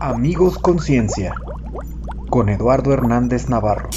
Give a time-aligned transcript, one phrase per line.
[0.00, 1.34] Amigos Conciencia
[2.30, 3.90] con Eduardo Hernández Navarro.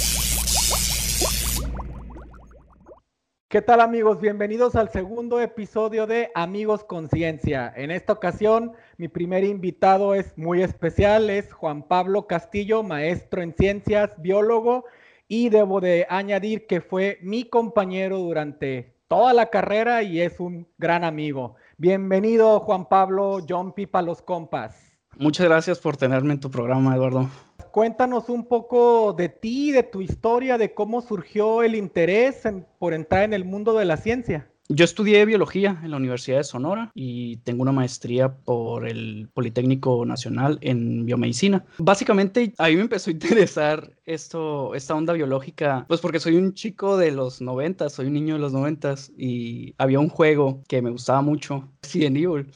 [3.48, 4.20] ¿Qué tal amigos?
[4.20, 7.72] Bienvenidos al segundo episodio de Amigos Conciencia.
[7.76, 13.54] En esta ocasión, mi primer invitado es muy especial, es Juan Pablo Castillo, maestro en
[13.54, 14.84] ciencias, biólogo,
[15.28, 20.68] y debo de añadir que fue mi compañero durante toda la carrera y es un
[20.78, 21.56] gran amigo.
[21.78, 24.95] Bienvenido Juan Pablo, John Pipa los compas.
[25.18, 27.30] Muchas gracias por tenerme en tu programa, Eduardo.
[27.72, 32.42] Cuéntanos un poco de ti, de tu historia, de cómo surgió el interés
[32.78, 34.46] por entrar en el mundo de la ciencia.
[34.68, 40.04] Yo estudié biología en la Universidad de Sonora y tengo una maestría por el Politécnico
[40.04, 41.64] Nacional en biomedicina.
[41.78, 46.52] Básicamente, a mí me empezó a interesar esto, esta onda biológica, pues porque soy un
[46.52, 50.82] chico de los noventas, soy un niño de los noventas y había un juego que
[50.82, 52.50] me gustaba mucho, Resident Evil.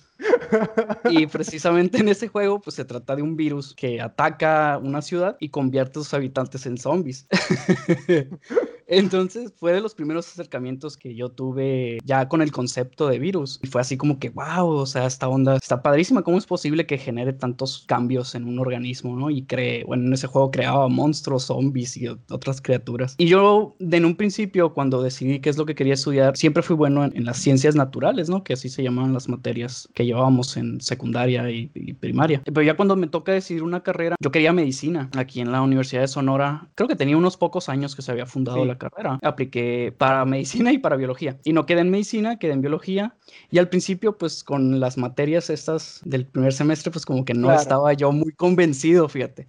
[1.11, 5.37] Y precisamente en ese juego, pues se trata de un virus que ataca una ciudad
[5.41, 7.27] y convierte a sus habitantes en zombies.
[8.91, 13.61] Entonces fue de los primeros acercamientos que yo tuve ya con el concepto de virus.
[13.63, 16.23] Y fue así como que, wow, o sea, esta onda está padrísima.
[16.23, 19.31] ¿Cómo es posible que genere tantos cambios en un organismo, no?
[19.31, 23.15] Y cree, bueno, en ese juego creaba monstruos, zombies y otras criaturas.
[23.19, 26.75] Y yo, en un principio, cuando decidí qué es lo que quería estudiar, siempre fui
[26.75, 28.43] bueno en, las ciencias naturales, ¿no?
[28.43, 32.43] Que así se llamaban las materias que llevábamos en secundaria y, y primaria.
[32.45, 36.01] Pero ya cuando me toca decidir una carrera, yo quería medicina aquí en la Universidad
[36.01, 36.69] de Sonora.
[36.75, 39.21] Creo que tenía unos pocos años que se había fundado la carrera.
[39.23, 41.39] Apliqué para medicina y para biología.
[41.45, 43.15] Y no quedé en medicina, quedé en biología.
[43.51, 47.53] Y al principio, pues con las materias estas del primer semestre, pues como que no
[47.53, 49.47] estaba yo muy convencido, fíjate.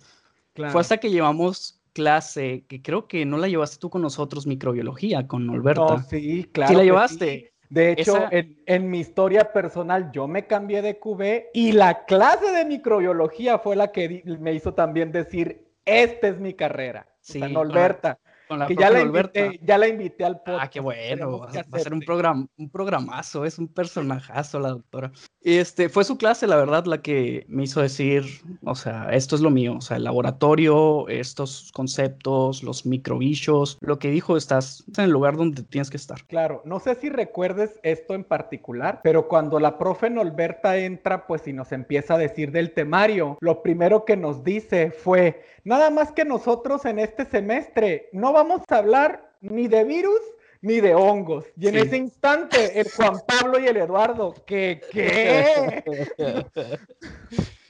[0.53, 5.27] Fue hasta que llevamos clase, que creo que no la llevaste tú con nosotros, microbiología,
[5.27, 5.81] con Alberta.
[5.81, 6.69] No, sí, claro.
[6.69, 7.53] Sí la llevaste.
[7.71, 12.65] De hecho, en, mi historia personal, yo me cambié de QB y la clase de
[12.65, 17.07] microbiología fue la que me hizo también decir, esta es mi carrera.
[17.21, 18.19] Sí, o Alberta
[18.67, 20.63] que ya la, invité, ya la invité al podcast.
[20.63, 21.39] Ah, qué bueno.
[21.39, 25.11] Va, a ser un, programa, un programazo, es un personajazo la doctora.
[25.41, 28.25] Este, fue su clase, la verdad, la que me hizo decir,
[28.63, 33.97] o sea, esto es lo mío, o sea, el laboratorio, estos conceptos, los microbichos, lo
[33.97, 36.23] que dijo, estás en el lugar donde tienes que estar.
[36.25, 41.47] Claro, no sé si recuerdes esto en particular, pero cuando la profe Nolberta entra, pues
[41.47, 46.11] y nos empieza a decir del temario, lo primero que nos dice fue, nada más
[46.11, 50.21] que nosotros en este semestre no vamos a hablar ni de virus
[50.61, 51.45] ni de hongos.
[51.57, 54.81] Y en ese instante, el Juan Pablo y el Eduardo, ¿qué?
[54.91, 55.83] ¿Qué?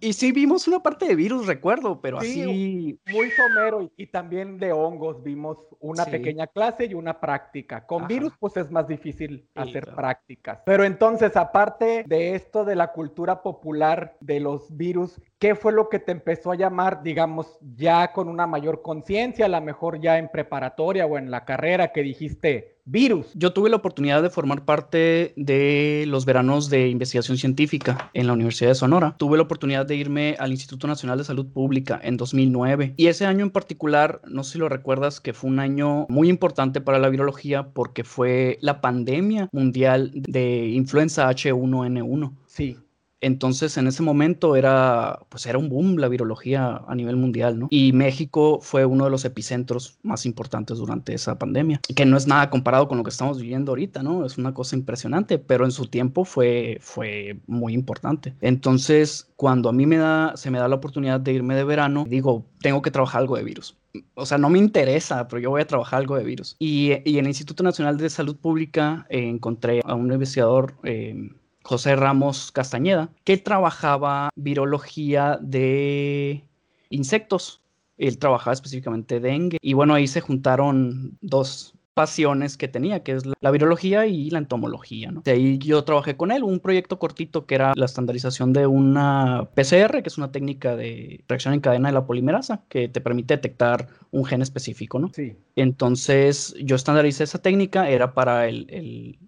[0.00, 2.98] Y sí vimos una parte de virus, recuerdo, pero así.
[3.10, 7.86] Muy somero y, también de hongos vimos una pequeña clase y una práctica.
[7.86, 10.60] Con virus, pues es más difícil hacer prácticas.
[10.64, 15.88] Pero entonces, aparte de esto de la cultura popular de los virus, ¿qué fue lo
[15.88, 20.18] que te empezó a llamar, digamos, ya con una mayor conciencia, a lo mejor ya
[20.18, 23.26] en preparatoria o en la carrera que dijiste, virus.
[23.34, 28.32] Yo tuve la oportunidad de formar parte de los veranos de investigación científica en la
[28.32, 29.14] Universidad de Sonora.
[29.18, 33.26] Tuve la oportunidad de irme al Instituto Nacional de Salud Pública en 2009 y ese
[33.26, 36.98] año en particular, no sé si lo recuerdas, que fue un año muy importante para
[36.98, 42.32] la virología porque fue la pandemia mundial de influenza H1N1.
[42.46, 42.76] Sí.
[43.20, 47.68] Entonces, en ese momento era, pues era un boom la virología a nivel mundial, ¿no?
[47.70, 52.26] Y México fue uno de los epicentros más importantes durante esa pandemia, que no es
[52.26, 54.24] nada comparado con lo que estamos viviendo ahorita, ¿no?
[54.24, 58.34] Es una cosa impresionante, pero en su tiempo fue, fue muy importante.
[58.40, 62.04] Entonces, cuando a mí me da, se me da la oportunidad de irme de verano,
[62.08, 63.76] digo, tengo que trabajar algo de virus.
[64.14, 66.56] O sea, no me interesa, pero yo voy a trabajar algo de virus.
[66.58, 71.30] Y, en el Instituto Nacional de Salud Pública eh, encontré a un investigador eh,
[71.68, 76.42] José Ramos Castañeda, que trabajaba virología de
[76.88, 77.60] insectos.
[77.98, 79.58] Él trabajaba específicamente dengue.
[79.60, 84.38] Y bueno, ahí se juntaron dos pasiones que tenía, que es la virología y la
[84.38, 85.12] entomología.
[85.24, 89.50] De ahí yo trabajé con él, un proyecto cortito que era la estandarización de una
[89.54, 93.34] PCR, que es una técnica de reacción en cadena de la polimerasa, que te permite
[93.34, 95.10] detectar un gen específico, ¿no?
[95.12, 95.36] Sí.
[95.54, 99.18] Entonces yo estandaricé esa técnica, era para el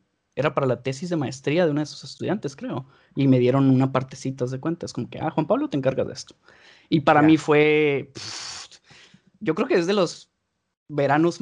[0.41, 2.87] era para la tesis de maestría de uno de sus estudiantes, creo.
[3.15, 6.13] Y me dieron una partecita de cuentas, como que, ah, Juan Pablo, te encargas de
[6.13, 6.35] esto.
[6.89, 8.11] Y para mí fue,
[9.39, 10.31] yo creo que es de los
[10.89, 11.39] veranos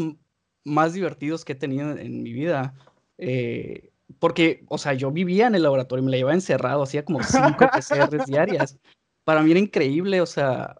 [0.65, 2.75] más divertidos que he tenido en mi vida.
[3.17, 7.23] Eh, porque, o sea, yo vivía en el laboratorio, me la llevaba encerrado, hacía como
[7.23, 8.79] cinco PCRs diarias.
[9.25, 10.77] Para mí era increíble, o sea,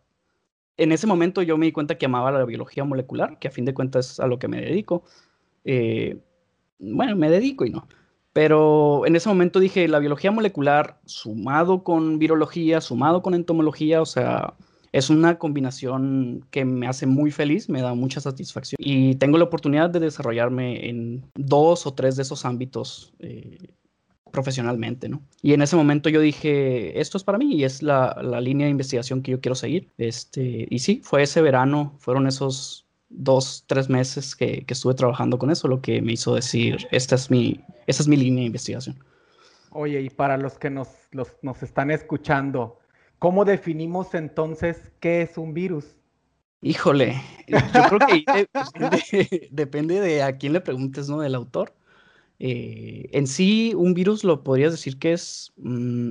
[0.77, 3.65] en ese momento yo me di cuenta que amaba la biología molecular, que a fin
[3.65, 5.05] de cuentas es a lo que me dedico.
[5.65, 6.19] Eh,
[6.79, 7.87] bueno, me dedico y no
[8.39, 14.07] Pero en ese momento dije, la biología molecular sumado con virología, sumado con entomología, o
[14.07, 14.55] sea,
[14.93, 19.45] es una combinación que me hace muy feliz, me da mucha satisfacción y tengo la
[19.47, 23.59] oportunidad de desarrollarme en dos o tres de esos ámbitos eh,
[24.31, 25.21] profesionalmente, ¿no?
[25.43, 28.71] Y en ese momento yo dije, esto es para mí y es la, línea de
[28.71, 29.91] investigación que yo quiero seguir.
[29.99, 35.51] Este, y sí, fue ese verano, fueron esos dos, tres meses que, estuve trabajando con
[35.51, 38.99] eso, lo que me hizo decir, esta es mi, esta es mi línea de investigación.
[39.71, 40.89] Oye, y para los que nos,
[41.43, 42.79] nos están escuchando,
[43.19, 45.97] ¿cómo definimos entonces qué es un virus?
[46.61, 47.59] Híjole, yo
[47.89, 51.21] creo que depende, de a quién le preguntes, ¿no?
[51.21, 51.73] Del autor.
[52.41, 56.11] Eh, en sí, un virus lo podrías decir que es, mm,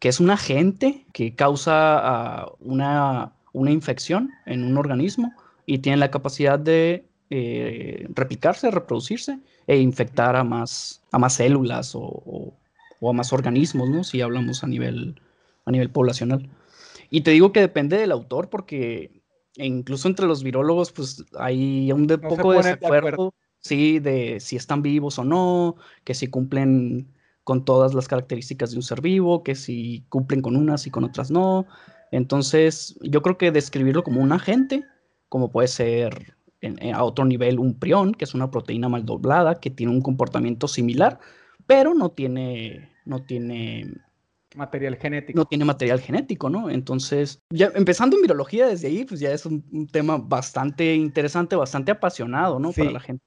[0.00, 5.32] que es un agente que causa ah, una, una infección en un organismo
[5.66, 11.92] y tiene la capacidad de eh, replicarse, reproducirse e infectar a más, a más células
[11.94, 12.52] o,
[13.02, 14.04] a más organismos, ¿no?
[14.04, 15.20] Si hablamos a nivel,
[15.64, 16.48] a nivel poblacional.
[17.10, 19.22] Y te digo que depende del autor porque
[19.56, 25.18] incluso entre los virólogos pues hay un poco de desacuerdo, sí, de si están vivos
[25.18, 27.08] o no, que si cumplen
[27.44, 31.04] con todas las características de un ser vivo, que si cumplen con unas y con
[31.04, 31.66] otras no.
[32.10, 34.84] Entonces, yo creo que describirlo como un agente
[35.34, 36.36] como puede ser
[36.94, 40.68] a otro nivel un prión, que es una proteína mal doblada, que tiene un comportamiento
[40.68, 41.18] similar,
[41.66, 43.94] pero no tiene, no tiene
[44.54, 45.36] material genético.
[45.36, 46.70] No tiene material genético, ¿no?
[46.70, 51.90] Entonces, ya empezando en virología desde ahí, pues ya es un, tema bastante interesante, bastante
[51.90, 52.70] apasionado, ¿no?
[52.70, 53.24] Para la gente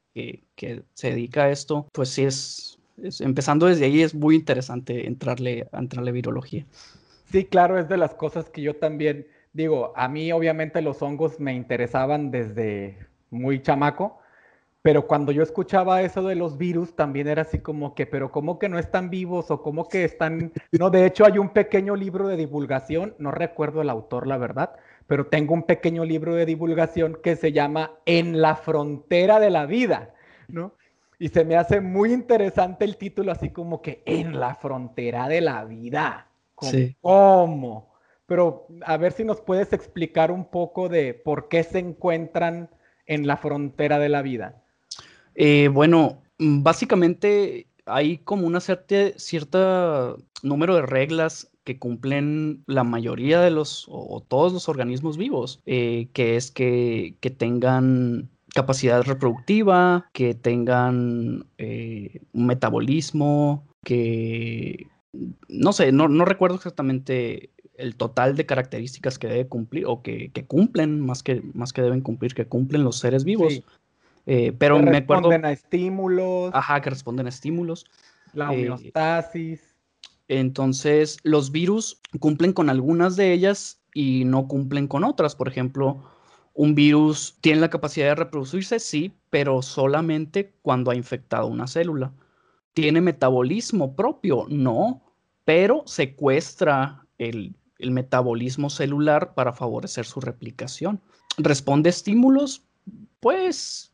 [0.55, 2.79] que, se dedica a esto, pues sí es,
[3.19, 6.65] empezando desde ahí es muy interesante entrarle, a entrarle a virología.
[7.29, 9.27] Sí, claro, es de las cosas que yo también
[9.57, 12.95] digo, a mí obviamente los hongos me interesaban desde
[13.31, 14.19] muy chamaco,
[14.83, 18.59] pero cuando yo escuchaba eso de los virus también era así como que, pero ¿cómo
[18.59, 20.53] que no están vivos o cómo que están...
[20.71, 24.75] No, de hecho hay un pequeño libro de divulgación, no recuerdo el autor, la verdad,
[25.07, 29.65] pero tengo un pequeño libro de divulgación que se llama En la frontera de la
[29.65, 30.13] vida,
[30.47, 30.73] ¿no?
[31.17, 35.41] Y se me hace muy interesante el título, así como que En la frontera de
[35.41, 36.27] la vida.
[36.53, 37.96] ¿Cómo?
[38.27, 42.69] Pero a ver si nos puedes explicar un poco de por qué se encuentran
[43.05, 44.61] en la frontera de la vida.
[45.33, 53.41] Eh, bueno, básicamente hay como una cierta, cierta número de reglas que cumplen la mayoría
[53.41, 60.33] de los o, todos los organismos vivos, eh, que es que, tengan capacidad reproductiva, que
[60.33, 64.87] tengan eh, metabolismo, que
[65.49, 70.31] no sé, no, no recuerdo exactamente el total de características que debe cumplir o que,
[70.47, 73.61] cumplen, más que, más que deben cumplir, que cumplen los seres vivos.
[74.25, 75.29] Eh, pero me acuerdo.
[75.29, 76.51] Responden a estímulos.
[76.53, 77.85] Ajá, que responden a estímulos.
[78.33, 79.75] La eh, homeostasis.
[80.27, 85.35] entonces, los virus cumplen con algunas de ellas y no cumplen con otras.
[85.35, 86.03] Por ejemplo,
[86.53, 92.11] un virus tiene la capacidad de reproducirse, sí, pero solamente cuando ha infectado una célula.
[92.73, 94.45] ¿Tiene metabolismo propio?
[94.49, 95.03] No,
[95.45, 101.01] pero secuestra el el metabolismo celular para favorecer su replicación.
[101.37, 102.63] Responde a estímulos,
[103.19, 103.93] pues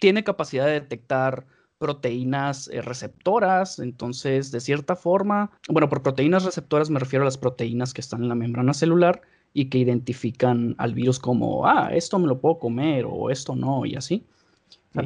[0.00, 1.46] tiene capacidad de detectar
[1.78, 7.38] proteínas eh, receptoras, entonces de cierta forma, bueno, por proteínas receptoras me refiero a las
[7.38, 9.22] proteínas que están en la membrana celular
[9.52, 13.84] y que identifican al virus como, ah, esto me lo puedo comer o esto no,
[13.84, 14.24] y así.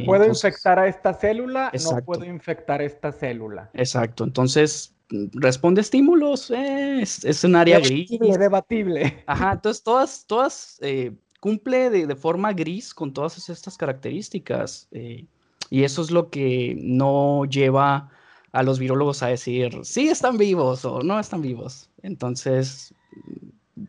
[0.05, 3.71] puedo infectar a esta célula, no puedo infectar a esta célula.
[3.75, 8.11] Exacto, entonces responde estímulos, eh, es, un área gris.
[8.19, 9.23] Debatible.
[9.27, 14.89] Ajá, entonces todas, todas eh, cumple de, forma gris con todas estas características.
[14.93, 15.27] Eh,
[15.71, 18.11] y eso es lo que no lleva
[18.53, 21.91] a los virólogos a decir, sí están vivos o no están vivos.
[22.03, 22.95] Entonces,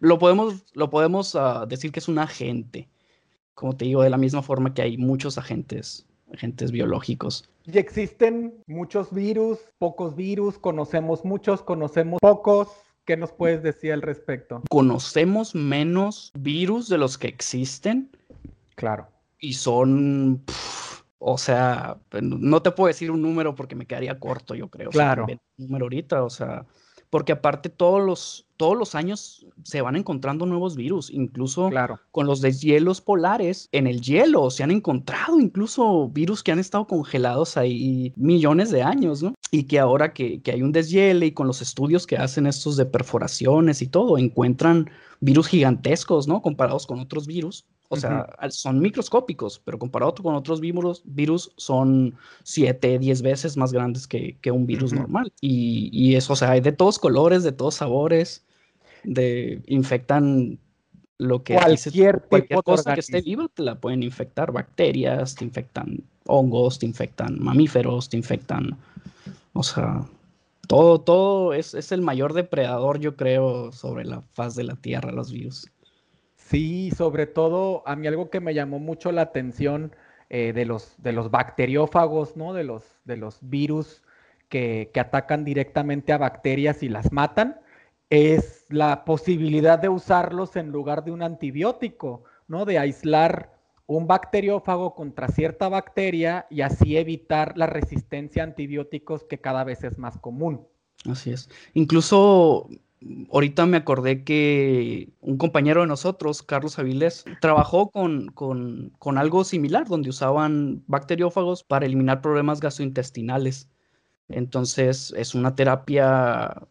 [0.01, 2.89] lo podemos, lo podemos ah, decir que es un agente.
[3.53, 7.50] Como te digo, de la misma forma que hay muchos agentes agentes biológicos.
[7.69, 12.69] Y existen muchos virus, pocos virus, conocemos muchos, conocemos pocos.
[13.03, 14.63] ¿Qué nos puedes decir al respecto?
[14.69, 18.09] Conocemos menos virus de los que existen.
[18.75, 19.09] Claro.
[19.39, 20.45] Y son,
[21.17, 24.89] o sea, no te puedo decir un número porque me quedaría corto, yo creo.
[24.89, 25.25] Claro.
[25.25, 26.65] un número ahorita, o sea,
[27.09, 31.69] porque aparte todos los, todos los años se van encontrando nuevos virus, incluso
[32.11, 36.85] con los deshielos polares, en el hielo se han encontrado incluso virus que han estado
[36.87, 39.33] congelados ahí millones de años, ¿no?
[39.51, 42.85] Y que ahora que, hay un deshiele y con los estudios que hacen estos de
[42.85, 46.41] perforaciones y todo, encuentran virus gigantescos, ¿no?
[46.41, 52.15] Comparados con otros virus O sea, son microscópicos, pero comparado con otros virus, virus son
[52.44, 55.32] 7, 10 veces más grandes que, un virus normal.
[55.39, 58.46] Y, y, eso, o sea, hay de todos colores, de todos sabores,
[59.03, 60.60] de infectan
[61.17, 66.03] lo que cualquier, cualquier cosa que esté viva te la pueden infectar, bacterias, te infectan
[66.25, 68.77] hongos, te infectan mamíferos, te infectan,
[69.53, 70.06] o sea,
[70.67, 75.12] todo, todo es, es el mayor depredador, yo creo, sobre la faz de la Tierra,
[75.12, 75.67] los virus.
[76.49, 79.93] Sí, sobre todo a mí algo que me llamó mucho la atención
[80.29, 82.53] eh, de, los, de los bacteriófagos, ¿no?
[82.53, 84.01] De los, de los virus
[84.47, 87.59] que, que, atacan directamente a bacterias y las matan,
[88.09, 92.63] es la posibilidad de usarlos en lugar de un antibiótico, ¿no?
[92.63, 93.51] De aislar
[93.85, 99.83] un bacteriófago contra cierta bacteria y así evitar la resistencia a antibióticos que cada vez
[99.83, 100.65] es más común.
[101.09, 101.49] Así es.
[101.73, 102.69] Incluso
[103.31, 108.33] ahorita me acordé que un compañero de nosotros, Carlos Avilés, trabajó con,
[109.17, 113.69] algo similar, donde usaban bacteriófagos para eliminar problemas gastrointestinales.
[114.29, 116.67] Entonces, es una terapia,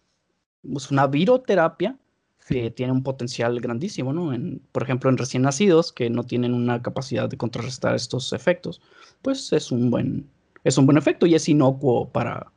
[0.74, 1.96] es una viroterapia
[2.48, 4.32] que tiene un potencial grandísimo, ¿no?
[4.32, 8.80] En, por ejemplo, en recién nacidos que no tienen una capacidad de contrarrestar estos efectos,
[9.22, 10.28] pues es un buen,
[10.64, 12.52] es un buen efecto y es inocuo para,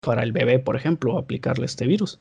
[0.00, 2.20] para el bebé, por ejemplo, aplicarle este virus.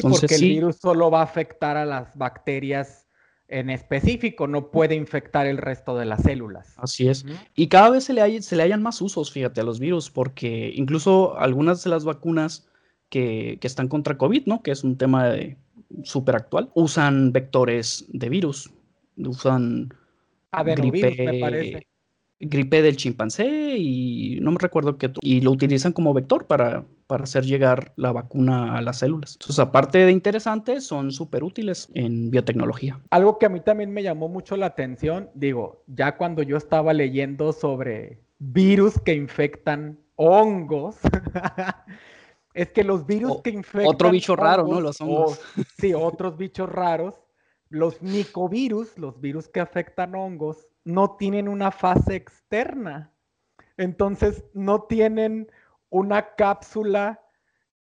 [0.02, 3.06] porque el virus solo va a afectar a las bacterias
[3.48, 6.74] en específico, no puede infectar el resto de las células.
[6.78, 7.24] Así es.
[7.54, 10.72] Y cada vez se le, se le hayan más usos, fíjate, a los virus, porque
[10.74, 12.66] incluso algunas de las vacunas
[13.08, 14.62] que, están contra COVID, ¿no?
[14.62, 15.32] Que es un tema
[16.02, 18.70] súper actual, usan vectores de virus.
[19.16, 19.94] Usan
[20.76, 21.86] gripe, me parece
[22.48, 27.24] gripe del chimpancé y no me recuerdo qué, y lo utilizan como vector para, para
[27.24, 29.34] hacer llegar la vacuna a las células.
[29.34, 33.00] Entonces, aparte de interesantes, son súper útiles en biotecnología.
[33.10, 36.92] Algo que a mí también me llamó mucho la atención, digo, ya cuando yo estaba
[36.92, 40.96] leyendo sobre virus que infectan hongos,
[42.54, 43.94] es que los virus que infectan...
[43.94, 44.80] Otro bicho raro, ¿no?
[44.80, 45.40] Los hongos.
[45.78, 47.14] sí, otros bichos raros.
[47.70, 53.12] Los micovirus, los virus que afectan hongos, no tienen una fase externa.
[53.76, 55.50] Entonces, no tienen
[55.90, 57.20] una cápsula.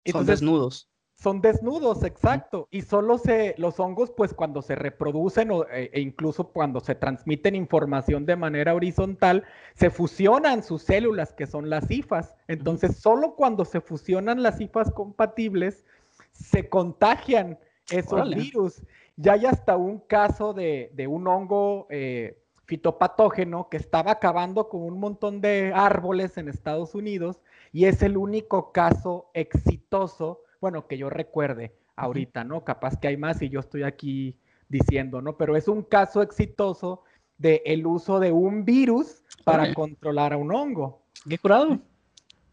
[0.05, 0.91] son desnudos.
[1.21, 2.69] Son desnudos, exacto.
[2.71, 7.57] Y solo se, los hongos, pues cuando se reproducen e, e, incluso cuando se transmiten
[7.57, 12.37] información de manera horizontal, se fusionan sus células, que son las cifas.
[12.47, 15.85] Entonces, solo cuando se fusionan las cifas compatibles,
[16.31, 17.59] se contagian
[17.91, 18.83] esos virus.
[19.17, 25.01] Ya hay hasta un caso de, un hongo eh, fitopatógeno que estaba acabando con un
[25.01, 27.41] montón de árboles en Estados Unidos
[27.73, 32.65] y es el único caso exitoso, bueno, que yo recuerde ahorita, ¿no?
[32.65, 34.37] Capaz que hay más y yo estoy aquí
[34.69, 35.39] diciendo, ¿no?
[35.39, 37.05] Pero es un caso exitoso
[37.39, 41.01] de el uso de un virus para controlar a un hongo.
[41.27, 41.79] ¿Qué curado?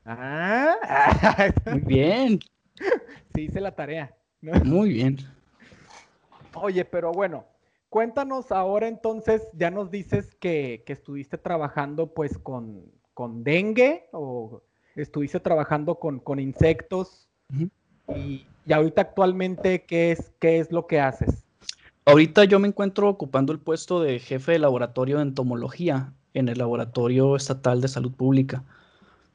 [0.05, 0.77] Ah,
[1.65, 2.39] muy bien.
[3.33, 4.15] Sí, hice la tarea.
[4.63, 5.17] Muy bien.
[6.53, 7.43] Oye, pero bueno,
[7.95, 12.91] Cuéntanos ahora entonces, ya nos dices que, estuviste trabajando pues con,
[13.45, 14.61] dengue o
[14.97, 17.29] estuviste trabajando con, insectos
[18.13, 21.45] y, ahorita actualmente, ¿qué es, ¿qué es lo que haces?
[22.03, 26.57] Ahorita yo me encuentro ocupando el puesto de jefe de laboratorio de entomología en el
[26.57, 28.65] Laboratorio Estatal de Salud Pública.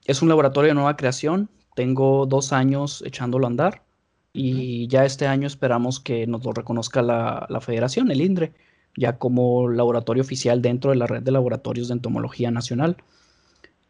[0.05, 3.90] Es un laboratorio de nueva creación, tengo dos años echándolo a andar
[4.33, 8.53] y ya este año esperamos que nos lo reconozca la, federación, el INDRE,
[8.97, 12.97] ya como laboratorio oficial dentro de la red de laboratorios de entomología nacional.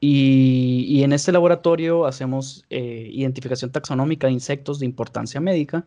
[0.01, 5.87] Y, en este laboratorio hacemos eh, identificación taxonómica de insectos de importancia médica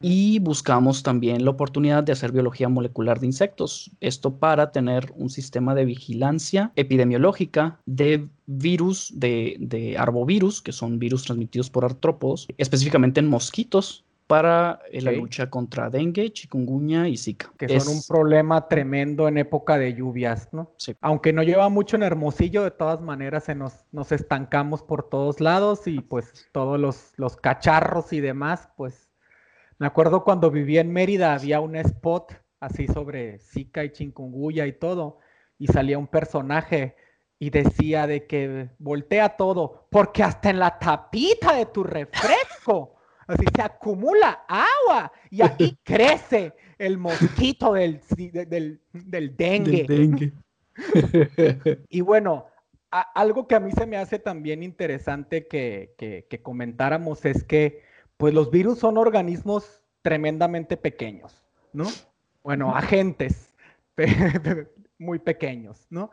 [0.00, 3.90] y buscamos también la oportunidad de hacer biología molecular de insectos.
[4.00, 11.24] Esto para tener un sistema de vigilancia epidemiológica de virus, de, arbovirus, que son virus
[11.24, 17.52] transmitidos por artrópodos, específicamente en mosquitos, para eh, la lucha contra dengue, chikungunya y zika.
[17.56, 20.72] Que son un problema tremendo en época de lluvias, ¿no?
[20.78, 20.94] Sí.
[21.00, 25.40] Aunque no lleva mucho en Hermosillo, de todas maneras se nos, nos estancamos por todos
[25.40, 29.05] lados y pues todos los, los cacharros y demás, pues
[29.78, 34.72] me acuerdo cuando vivía en Mérida, había un spot así sobre Zika y Chingunguya y
[34.72, 35.18] todo,
[35.58, 36.96] y salía un personaje
[37.38, 43.44] y decía de que voltea todo, porque hasta en la tapita de tu refresco, así
[43.54, 50.32] se acumula agua y aquí crece el mosquito del, del, del dengue.
[51.88, 52.46] y bueno,
[52.90, 57.82] algo que a mí se me hace también interesante que, que comentáramos es que
[58.16, 61.86] pues los virus son organismos tremendamente pequeños, ¿no?
[62.42, 63.52] Bueno, agentes.
[64.98, 66.10] muy pequeños, ¿no?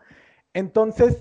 [0.53, 1.19] Entonces,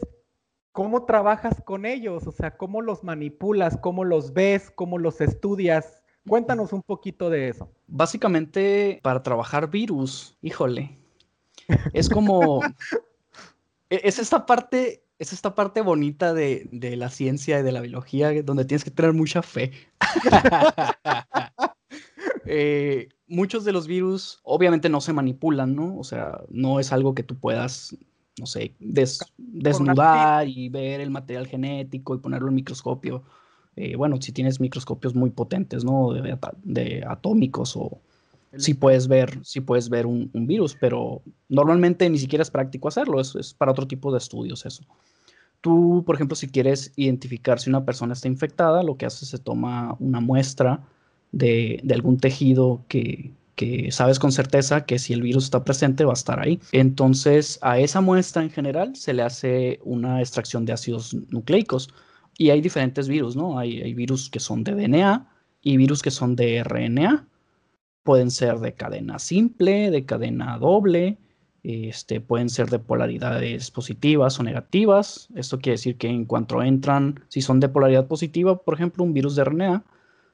[0.72, 2.26] ¿cómo trabajas con ellos?
[2.26, 3.76] O sea, ¿cómo los manipulas?
[3.76, 4.70] ¿Cómo los ves?
[4.74, 6.02] ¿Cómo los estudias?
[6.26, 7.72] Cuéntanos un poquito de eso.
[7.86, 10.98] Básicamente, para trabajar virus, híjole,
[11.92, 12.60] es como...
[13.90, 18.42] E-, es esta parte es esta parte bonita de, la ciencia y de la biología
[18.42, 19.72] donde tienes que tener mucha fe.
[22.44, 25.96] Eh, muchos de los virus obviamente no se manipulan, ¿no?
[25.96, 27.96] O sea, no es algo que tú puedas,
[28.38, 33.22] no sé, desnudar y ver el material genético y ponerlo en microscopio.
[33.76, 36.12] Eh, bueno, si tienes microscopios muy potentes, ¿no?
[36.64, 38.00] De, atómicos o...
[38.58, 43.18] Sí puedes ver, sí puedes ver un, virus, pero normalmente ni siquiera es práctico hacerlo,
[43.18, 44.84] es, es para otro tipo de estudios eso.
[45.62, 49.28] Tú, por ejemplo, si quieres identificar si una persona está infectada, lo que haces es
[49.28, 50.84] se toma una muestra
[51.30, 53.32] de, algún tejido que,
[53.90, 56.58] sabes con certeza que si el virus está presente va a estar ahí.
[56.72, 61.88] Entonces, a esa muestra en general se le hace una extracción de ácidos nucleicos.
[62.36, 63.56] Y hay diferentes virus, ¿no?
[63.56, 65.28] Hay, hay virus que son de DNA
[65.62, 67.28] y virus que son de RNA.
[68.02, 71.18] Pueden ser de cadena simple, de cadena doble,
[71.62, 75.28] este, pueden ser de polaridades positivas o negativas.
[75.34, 79.14] Esto quiere decir que en cuanto entran, si son de polaridad positiva, por ejemplo, un
[79.14, 79.84] virus de RNA,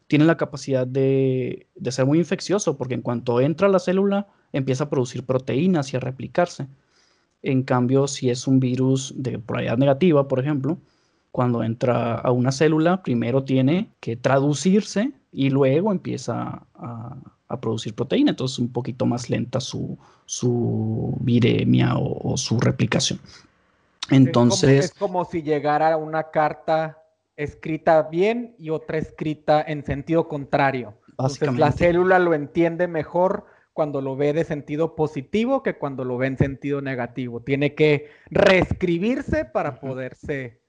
[0.06, 4.90] tiene la capacidad de, ser muy infeccioso, porque en cuanto entra la célula, empieza a
[4.90, 6.66] producir proteínas y a replicarse.
[7.42, 10.78] En cambio, si es un virus de polaridad negativa, por ejemplo,
[11.30, 17.94] cuando entra a una célula, primero tiene que traducirse y luego empieza a, a producir
[17.94, 23.20] proteína, entonces un poquito más lenta su, su viremia o, su replicación.
[24.10, 24.86] Entonces...
[24.86, 27.02] Es como, si llegara una carta
[27.36, 30.94] escrita bien y otra escrita en sentido contrario.
[31.08, 36.18] Entonces la célula lo entiende mejor cuando lo ve de sentido positivo que cuando lo
[36.18, 37.40] ve en sentido negativo.
[37.42, 40.62] Tiene que reescribirse para poderse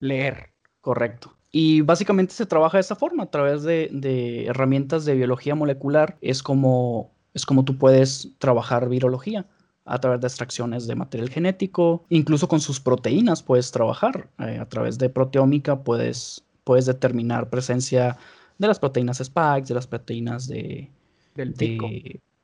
[0.00, 0.52] leer.
[0.80, 1.35] Correcto.
[1.50, 6.16] Y básicamente se trabaja de esa forma, a través de, herramientas de biología molecular.
[6.20, 9.46] Es como, es como tú puedes trabajar virología
[9.84, 14.28] a través de extracciones de material genético, incluso con sus proteínas puedes trabajar.
[14.40, 18.18] Eh, a través de proteómica puedes, puedes determinar presencia
[18.58, 20.90] de las proteínas spike, de las proteínas de...
[21.34, 21.54] Del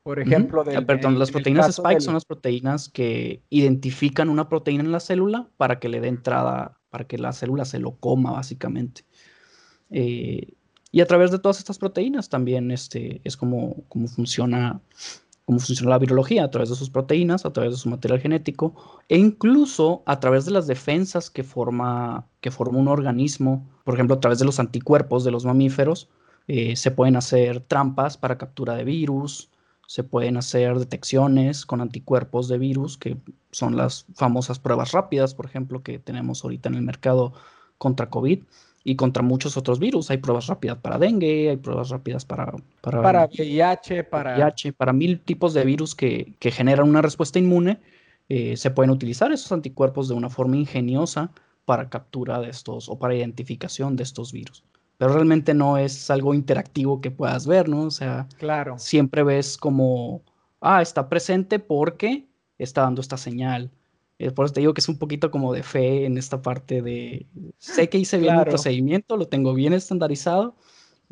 [0.03, 4.93] Por ejemplo, ah, perdón, las proteínas spike son las proteínas que identifican una proteína en
[4.93, 9.05] la célula para que le dé entrada para que la célula se lo coma básicamente.
[9.91, 10.53] Eh,
[10.91, 14.83] y a través de todas estas proteínas también este, es como, como, funciona,
[15.47, 18.75] cómo funciona la virología, a través de sus proteínas, a través de su material genético,
[19.09, 24.17] e incluso a través de las defensas que forma, que forma un organismo, por ejemplo,
[24.17, 26.11] a través de los anticuerpos de los mamíferos,
[26.47, 29.51] eh, se pueden hacer trampas para captura de virus,
[29.87, 33.17] se pueden hacer detecciones con anticuerpos de virus, que
[33.53, 37.33] son las famosas pruebas rápidas, por ejemplo, que tenemos ahorita en el mercado
[37.79, 38.41] contra COVID
[38.85, 40.11] y contra muchos otros virus.
[40.11, 42.53] Hay pruebas rápidas para dengue, hay pruebas rápidas para...
[42.81, 44.35] Para, para VIH, para...
[44.35, 47.79] VIH, para mil tipos de virus que, generan una respuesta inmune.
[48.29, 51.31] Eh, se pueden utilizar esos anticuerpos de una forma ingeniosa
[51.65, 54.65] para captura de estos o para identificación de estos virus
[55.03, 57.83] pero realmente no es algo interactivo que puedas ver, ¿no?
[57.87, 58.79] O sea, claro.
[58.79, 60.23] siempre ves como,
[60.61, 62.25] ah, está presente porque
[62.65, 63.71] está dando esta señal.
[64.19, 66.83] Eh, por eso te digo que es un poquito como de fe en esta parte
[66.83, 67.27] de,
[67.59, 70.55] sé que hice bien el procedimiento, lo tengo bien estandarizado,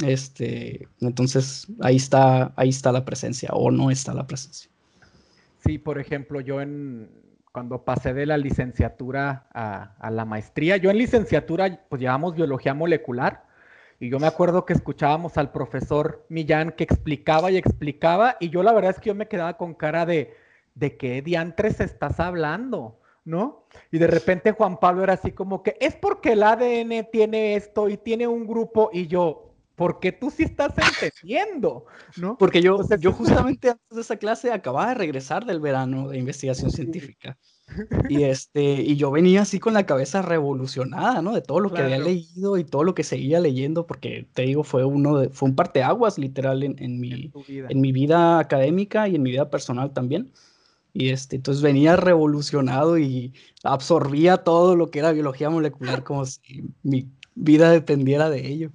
[0.07, 4.71] este, entonces ahí está, ahí está la presencia o no está la presencia.
[5.65, 7.11] Sí, por ejemplo, yo en,
[7.53, 12.75] cuando pasé de la licenciatura a, a, la maestría, yo en licenciatura pues llevamos biología
[12.75, 13.45] molecular
[13.99, 18.63] y yo me acuerdo que escuchábamos al profesor Millán que explicaba y explicaba, y yo
[18.63, 20.35] la verdad es que yo me quedaba con cara de,
[20.75, 23.01] ¿de qué diantres estás hablando?
[23.25, 23.67] ¿No?
[23.93, 27.89] Y de repente Juan Pablo era así como que, es porque el ADN tiene esto
[27.89, 31.87] y tiene un grupo, y yo, porque tú sí estás entendiendo,
[32.19, 32.37] ¿no?
[32.37, 36.71] Porque yo, yo justamente antes de esa clase acababa de regresar del verano de investigación
[36.71, 37.39] científica.
[38.09, 41.33] Y, este, y yo venía así con la cabeza revolucionada, ¿no?
[41.33, 44.65] De todo lo que había leído y todo lo que seguía leyendo, porque te digo,
[44.65, 49.15] fue uno de, fue un parteaguas literal en, en mi, en, mi vida académica y
[49.15, 50.33] en mi vida personal también.
[50.93, 56.65] Y este, entonces venía revolucionado y absorbía todo lo que era biología molecular como si
[56.83, 58.71] mi vida dependiera de ello.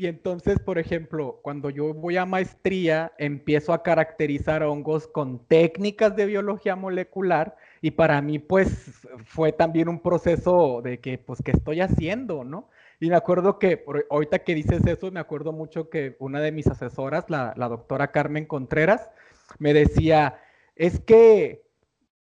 [0.00, 6.16] Y entonces, por ejemplo, cuando yo voy a maestría, empiezo a caracterizar hongos con técnicas
[6.16, 11.50] de biología molecular y para mí, pues, fue también un proceso de que, pues, ¿qué
[11.50, 12.70] estoy haciendo, no?
[12.98, 16.66] Y me acuerdo que, ahorita que dices eso, me acuerdo mucho que una de mis
[16.66, 19.10] asesoras, la, doctora Carmen Contreras,
[19.58, 20.38] me decía,
[20.80, 21.62] es que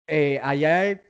[0.06, 1.00] eh, allá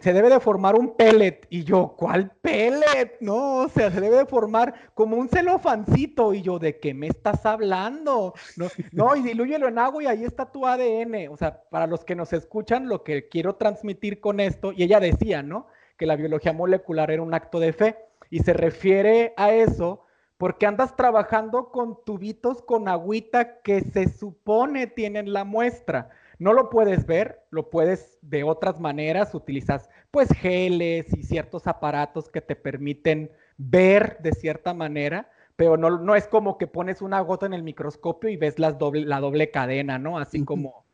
[0.00, 1.44] se debe de formar un pellet.
[1.50, 3.16] Y yo, ¿cuál pellet?
[3.20, 6.32] No, o sea, se debe de formar como un celofancito.
[6.32, 8.34] Y yo, ¿de qué me estás hablando?
[8.56, 11.28] No, no, y dilúyelo en agua y ahí está tu ADN.
[11.28, 15.00] O sea, para los que nos escuchan, lo que quiero transmitir con esto, y ella
[15.00, 15.66] decía, ¿no?
[15.98, 17.96] Que la biología molecular era un acto de fe.
[18.30, 20.04] Y se refiere a eso
[20.36, 26.10] porque andas trabajando con tubitos con agüita que se supone tienen la muestra.
[26.42, 32.28] No lo puedes ver, lo puedes de otras maneras, utilizas pues geles y ciertos aparatos
[32.28, 37.20] que te permiten ver de cierta manera, pero no, no es como que pones una
[37.20, 40.18] gota en el microscopio y ves las doble, la doble cadena, ¿no?
[40.18, 40.84] Así como,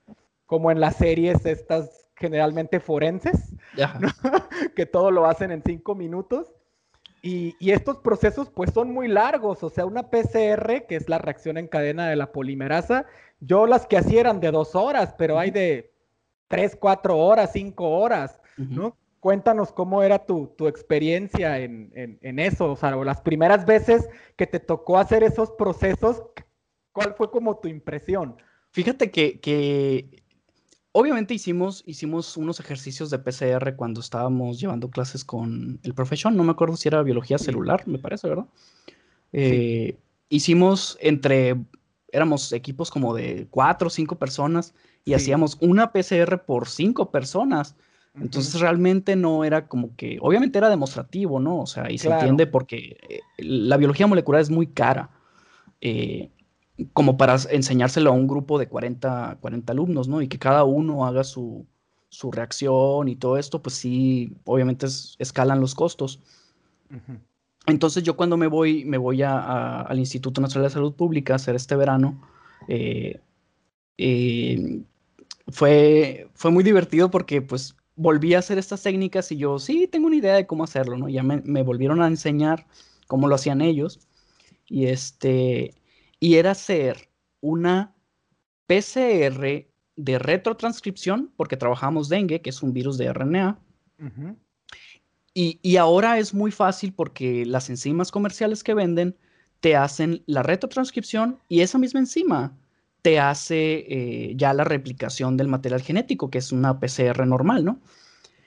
[0.44, 3.54] como en las series estas generalmente forenses,
[4.76, 6.52] que todo lo hacen en cinco minutos.
[7.22, 11.18] Y, y, estos procesos pues son muy largos, o sea, una PCR, que es la
[11.18, 13.06] reacción en cadena de la polimerasa,
[13.40, 15.92] yo las que hacía eran de dos horas, pero hay de
[16.48, 18.96] tres, cuatro horas, cinco horas, ¿no?
[19.20, 24.98] Cuéntanos cómo era tu, experiencia en, eso, o sea, las primeras veces que te tocó
[24.98, 26.22] hacer esos procesos,
[26.92, 28.36] ¿cuál fue como tu impresión?
[28.70, 30.22] Fíjate que,
[30.92, 36.44] obviamente hicimos, hicimos unos ejercicios de PCR cuando estábamos llevando clases con el profesor, no
[36.44, 38.46] me acuerdo si era biología celular, me parece, ¿verdad?
[39.32, 39.96] Eh,
[40.28, 41.56] hicimos entre
[42.10, 44.74] éramos equipos como de cuatro o cinco personas
[45.04, 47.76] y hacíamos una PCR por cinco personas.
[48.14, 51.60] Entonces realmente no era como que, obviamente era demostrativo, ¿no?
[51.60, 55.10] O sea, y se entiende porque eh, la biología molecular es muy cara.
[55.80, 56.30] Eh,
[56.92, 60.22] como para enseñárselo a un grupo de 40, 40 alumnos, ¿no?
[60.22, 61.66] Y que cada uno haga su,
[62.32, 64.86] reacción y todo esto, pues sí, obviamente
[65.18, 66.20] escalan los costos.
[67.66, 71.54] Entonces yo cuando me voy, me voy al Instituto Nacional de Salud Pública a hacer
[71.54, 72.20] este verano,
[72.68, 73.20] eh,
[73.98, 74.82] eh,
[75.48, 80.06] fue, fue muy divertido porque pues volví a hacer estas técnicas y yo sí tengo
[80.06, 81.08] una idea de cómo hacerlo, ¿no?
[81.08, 82.66] Ya me, me volvieron a enseñar
[83.06, 84.00] cómo lo hacían ellos
[84.68, 85.74] y este,
[86.20, 87.08] y era hacer
[87.40, 87.94] una
[88.66, 93.58] PCR de retrotranscripción, porque trabajamos dengue, que es un virus de RNA,
[95.34, 99.16] y, ahora es muy fácil porque las enzimas comerciales que venden
[99.60, 102.56] te hacen la retrotranscripción y esa misma enzima
[103.02, 107.80] te hace eh, ya la replicación del material genético, que es una PCR normal, ¿no?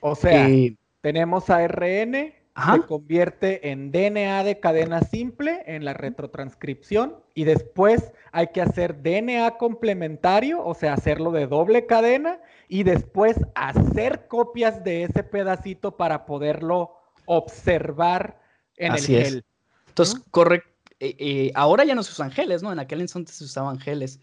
[0.02, 7.16] O sea, eh, tenemos ARN, se convierte en DNA de cadena simple en la retrotranscripción
[7.34, 13.38] y después hay que hacer DNA complementario, o sea, hacerlo de doble cadena y después
[13.56, 18.42] hacer copias de ese pedacito para poderlo observar
[18.78, 19.46] en el gel.
[19.88, 20.70] Entonces, correcto.
[21.00, 22.72] Eh, eh, ahora ya no se usan geles, ¿no?
[22.72, 24.20] En aquel entonces se usaban geles.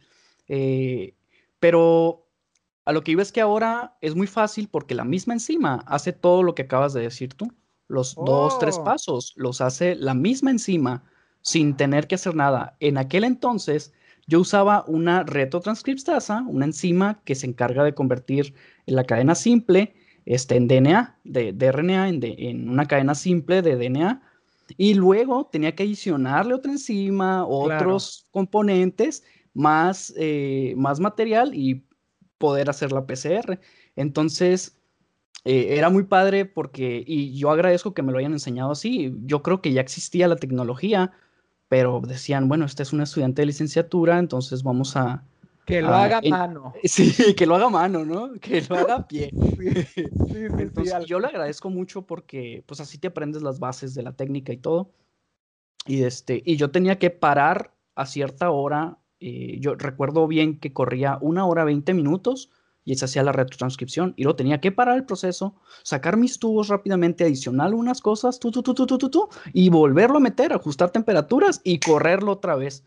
[0.46, 1.14] Eh,
[1.58, 2.26] pero
[2.84, 6.12] a lo que iba es que ahora es muy fácil porque la misma enzima hace
[6.12, 7.52] todo lo que acabas de decir tú.
[7.88, 8.84] Los dos, tres oh.
[8.84, 11.02] pasos los hace la misma enzima
[11.42, 12.76] sin tener que hacer nada.
[12.80, 13.92] En aquel entonces
[14.26, 18.54] yo usaba una retrotranscriptasa, una enzima que se encarga de convertir
[18.86, 19.94] en la cadena simple
[20.26, 24.20] este, en DNA, de, RNA, en, una cadena simple de DNA.
[24.76, 29.24] Y luego tenía que adicionarle otra enzima, otros componentes,
[29.54, 31.86] más, eh, más material y
[32.36, 33.58] poder hacer la PCR.
[33.96, 34.77] Entonces,
[35.50, 39.42] eh, era muy padre porque, y yo agradezco que me lo hayan enseñado así, yo
[39.42, 41.12] creo que ya existía la tecnología,
[41.68, 45.24] pero decían, bueno, este es un estudiante de licenciatura, entonces vamos a...
[45.64, 46.74] Que lo haga a mano.
[46.84, 48.34] Sí, que lo haga a mano, ¿no?
[48.34, 49.30] Que lo haga a pie.
[49.32, 49.86] Sí,
[50.28, 54.52] sí, yo le agradezco mucho porque pues así te aprendes las bases de la técnica
[54.52, 54.90] y todo.
[55.86, 58.98] Y, este, y yo tenía que parar a cierta hora.
[59.18, 62.50] Eh, yo recuerdo bien que corría una hora 20 minutos
[62.88, 66.68] y se hacía la retrotranscripción y luego tenía que parar el proceso, sacar mis tubos
[66.68, 70.90] rápidamente, adicionar unas cosas, tú, tú, tú, tú, tú, tú, y volverlo a meter, ajustar
[70.90, 72.84] temperaturas y correrlo otra vez.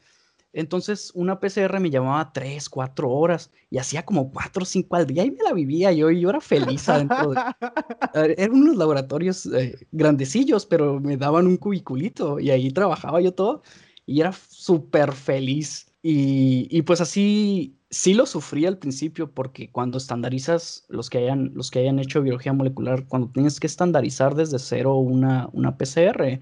[0.54, 5.06] Entonces, una PCR me llamaba tres, cuatro horas y hacía como cuatro o cinco al
[5.06, 7.34] día y me la vivía yo y yo era feliz adentro.
[8.16, 13.62] Eran unos laboratorios eh, grandecillos, pero me daban un cubiculito y ahí trabajaba yo todo
[14.08, 15.91] y era súper feliz.
[16.04, 21.52] Y, y, pues así sí lo sufrí al principio porque cuando estandarizas los que hayan,
[21.54, 26.40] los que hayan hecho biología molecular, cuando tienes que estandarizar desde cero una, una PCR,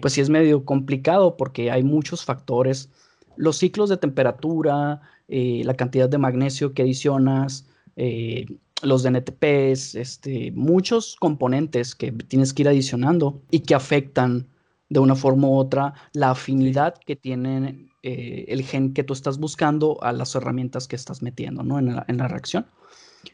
[0.00, 2.88] pues sí es medio complicado porque hay muchos factores.
[3.36, 8.46] Los ciclos de temperatura, eh, la cantidad de magnesio que adicionas, eh,
[8.82, 14.46] los DNTPs, este, muchos componentes que tienes que ir adicionando y que afectan
[14.88, 19.38] de una forma u otra la afinidad que tienen eh, el gen que tú estás
[19.38, 21.78] buscando a las herramientas que estás metiendo ¿no?
[21.78, 22.66] en, la, reacción.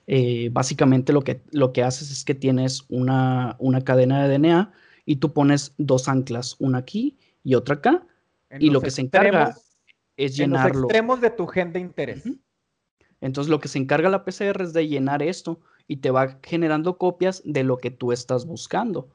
[0.06, 4.72] Eh, básicamente lo que, lo que haces es que tienes una, una, cadena de DNA
[5.04, 8.06] y tú pones dos anclas, una aquí y otra acá,
[8.58, 9.56] y lo que se encarga
[10.16, 10.68] es llenarlo.
[10.68, 12.22] En los extremos de tu gen de interés.
[13.20, 16.98] Entonces lo que se encarga la PCR es de llenar esto y te va generando
[16.98, 19.08] copias de lo que tú estás buscando.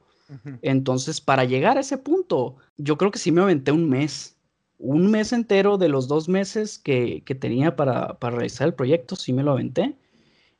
[0.60, 4.36] Entonces, para llegar a ese punto, yo creo que sí me aventé un mes.
[4.78, 9.42] Un mes entero de los dos meses que, tenía para, realizar el proyecto, sí me
[9.42, 9.96] lo aventé.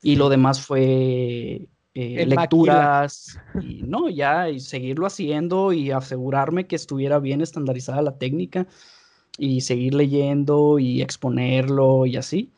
[0.03, 6.77] Y lo demás fue eh, lecturas y no, ya, y seguirlo haciendo y asegurarme que
[6.77, 8.69] estuviera bien estandarizada la técnica
[9.39, 12.53] y seguir leyendo y exponerlo y así.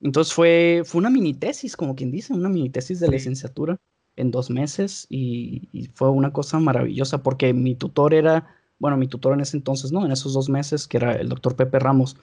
[0.00, 3.76] Entonces fue, fue una mini tesis, como quien dice, una mini tesis de licenciatura
[4.16, 8.46] en dos meses y, fue una cosa maravillosa porque mi tutor era,
[8.80, 10.04] bueno, mi tutor en ese entonces, ¿no?
[10.04, 12.16] En esos dos meses, que era el doctor Pepe Ramos,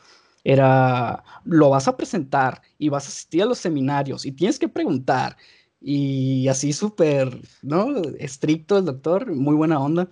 [0.43, 4.67] era, lo vas a presentar y vas a asistir a los seminarios y tienes que
[4.67, 5.37] preguntar
[5.79, 8.01] y así súper, ¿no?
[8.19, 10.09] Estricto el doctor, muy buena onda.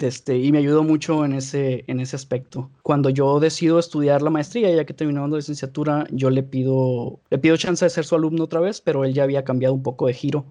[0.00, 2.70] Este, y me ayudó mucho en ese, en ese aspecto.
[2.82, 7.38] Cuando yo decido estudiar la maestría, ya que terminando la licenciatura, yo le pido, le
[7.38, 10.06] pido chance de ser su alumno otra vez, pero él ya había cambiado un poco
[10.06, 10.46] de giro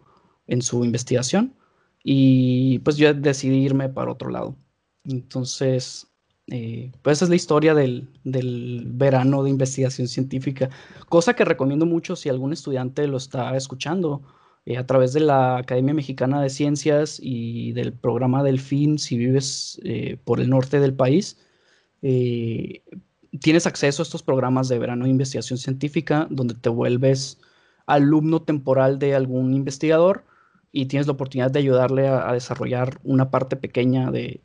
[0.48, 1.56] en su investigación
[2.04, 4.58] y pues yo decidí irme para otro lado.
[5.04, 6.08] Entonces,
[6.48, 10.70] eh, pues esa es la historia del, del, verano de investigación científica,
[11.10, 14.22] cosa que recomiendo mucho si algún estudiante lo está escuchando
[14.66, 19.80] eh, a través de la Academia Mexicana de Ciencias y del programa Delfín, si vives
[19.84, 21.38] eh, por el norte del país.
[22.02, 27.40] tienes acceso a estos programas de verano de investigación científica donde te vuelves
[27.86, 30.26] alumno temporal de algún investigador
[30.72, 34.42] y tienes la oportunidad de ayudarle a, desarrollar una parte pequeña de,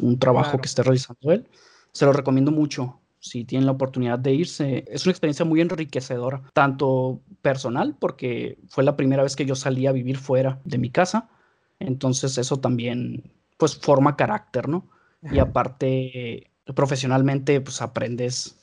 [0.00, 1.46] un trabajo que esté realizando él,
[1.92, 2.98] se lo recomiendo mucho.
[3.20, 8.82] Si tienen la oportunidad de irse, es una experiencia muy enriquecedora, tanto personal, porque fue
[8.82, 11.30] la primera vez que yo salí a vivir fuera de mi casa,
[11.78, 14.88] entonces eso también, pues, forma carácter, ¿no?
[15.30, 18.56] Y aparte, profesionalmente, pues, aprendes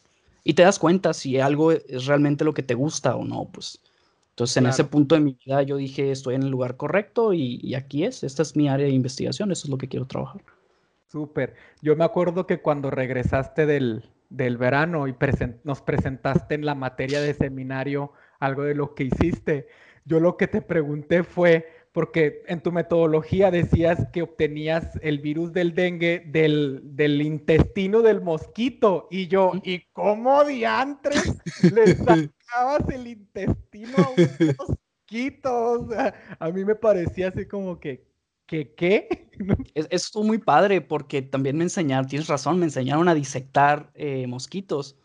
[0.43, 3.79] y te das cuenta si algo es realmente lo que te gusta o no, pues
[4.39, 7.75] entonces, en ese punto de mi vida yo dije, estoy en el lugar correcto y,
[7.75, 10.41] aquí es, esta es mi área de investigación, eso es lo que quiero trabajar.
[11.08, 11.56] Súper.
[11.82, 15.15] Yo me acuerdo que cuando regresaste del, verano y
[15.65, 19.67] nos presentaste en la materia de seminario algo de lo que hiciste,
[20.06, 25.52] yo lo que te pregunté fue, porque en tu metodología decías que obtenías el virus
[25.54, 29.08] del dengue del, intestino del mosquito.
[29.10, 31.38] Y yo, ¿y cómo diantres
[31.73, 35.88] le sacabas el intestino a un mosquito?
[36.39, 38.06] a mí me parecía así como que,
[38.45, 39.30] ¿qué qué?
[39.73, 44.28] es, es muy padre porque también me enseñaron, tienes razón, me enseñaron a disectar eh,
[44.28, 44.95] mosquitos.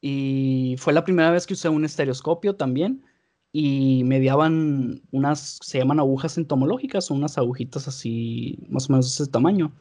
[0.00, 3.04] Y fue la primera vez que usé un estereoscopio también
[3.52, 9.24] y mediaban unas, se llaman agujas entomológicas, son unas agujitas así, más o menos de
[9.24, 9.72] ese tamaño,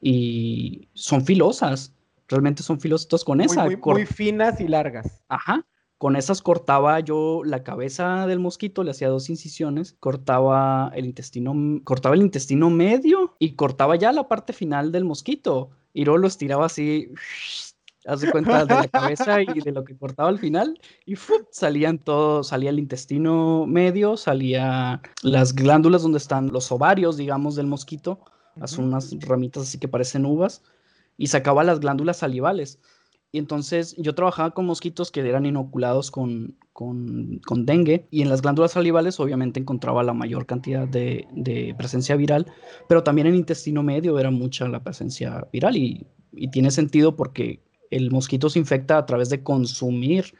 [0.00, 1.94] y son filosas,
[2.28, 3.64] realmente son filosas con esa.
[3.64, 5.22] Muy, finas y largas.
[5.28, 11.06] Ajá, con esas cortaba yo la cabeza del mosquito, le hacía dos incisiones, cortaba el
[11.06, 16.18] intestino, cortaba el intestino medio y cortaba ya la parte final del mosquito, y luego
[16.18, 17.08] lo estiraba así
[18.06, 20.78] Haz cuenta de la cabeza y de lo que cortaba al final.
[21.06, 21.14] Y
[21.50, 27.66] salían todo, salía el intestino medio, salía las glándulas donde están los ovarios, digamos, del
[27.66, 28.20] mosquito.
[28.66, 30.62] Son unas ramitas así que parecen uvas.
[31.16, 32.78] Y sacaba las glándulas salivales.
[33.34, 38.28] Y entonces yo trabajaba con mosquitos que eran inoculados con, con, con, dengue y en
[38.28, 42.46] las glándulas salivales obviamente encontraba la mayor cantidad de, de, presencia viral,
[42.88, 47.60] pero también en intestino medio era mucha la presencia viral y, y tiene sentido porque
[47.94, 50.34] el mosquito se infecta a través de consumir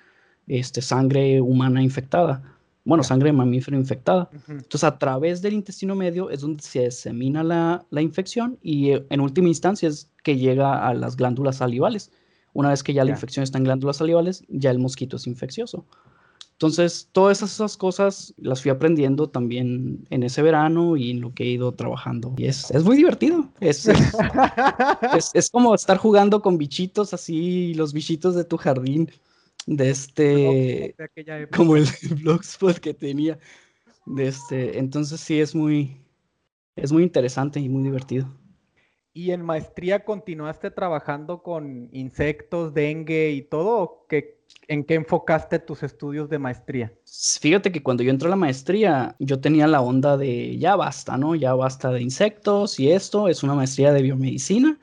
[0.46, 2.42] este, sangre humana infectada.
[2.84, 4.28] Bueno, sangre de mamífero infectada.
[4.46, 9.20] Entonces, a través del intestino medio es donde se disemina la, infección y eh, en
[9.20, 12.10] última instancia es que llega a las glándulas salivales.
[12.52, 15.86] Una vez que ya la infección está en glándulas salivales, ya el mosquito es infeccioso.
[16.54, 21.42] Entonces, todas esas cosas las fui aprendiendo también en ese verano y en lo que
[21.44, 22.32] he ido trabajando.
[22.36, 23.50] Y es, muy divertido.
[23.58, 23.88] Es,
[25.34, 29.10] es, como estar jugando con bichitos así, los bichitos de tu jardín,
[29.66, 30.94] de este,
[31.56, 31.86] como el
[32.22, 33.36] blogspot que tenía.
[34.06, 35.96] De este, entonces sí, es muy,
[36.76, 38.28] es muy interesante y muy divertido.
[39.12, 44.06] ¿Y en maestría continuaste trabajando con insectos, dengue y todo?
[44.08, 44.33] ¿Qué,
[44.66, 46.92] ¿En qué enfocaste tus estudios de maestría?
[47.40, 51.18] Fíjate que cuando yo entré a la maestría, yo tenía la onda de ya basta,
[51.18, 51.34] ¿no?
[51.34, 54.78] Ya basta de insectos y esto, es una maestría de biomedicina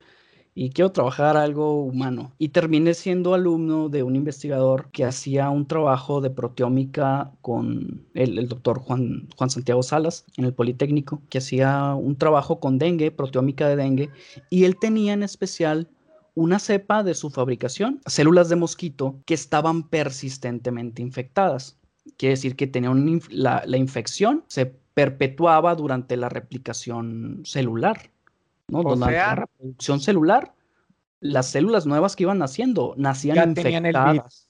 [0.54, 2.34] y quiero trabajar algo humano.
[2.38, 8.48] Y terminé siendo alumno de un investigador que hacía un trabajo de proteómica con el,
[8.48, 13.68] doctor Juan, Juan Santiago Salas en el Politécnico, que hacía un trabajo con dengue, proteómica
[13.70, 14.10] de dengue,
[14.50, 15.88] y él tenía en especial
[16.34, 21.78] una cepa de su fabricación, células de mosquito que estaban persistentemente infectadas.
[22.18, 22.92] Quiere decir que tenía
[23.30, 28.12] la, la infección se perpetuaba durante la replicación celular.
[28.68, 28.84] ¿no?
[28.84, 30.54] Durante la reproducción celular,
[31.20, 34.48] las células nuevas que iban naciendo nacían infectadas.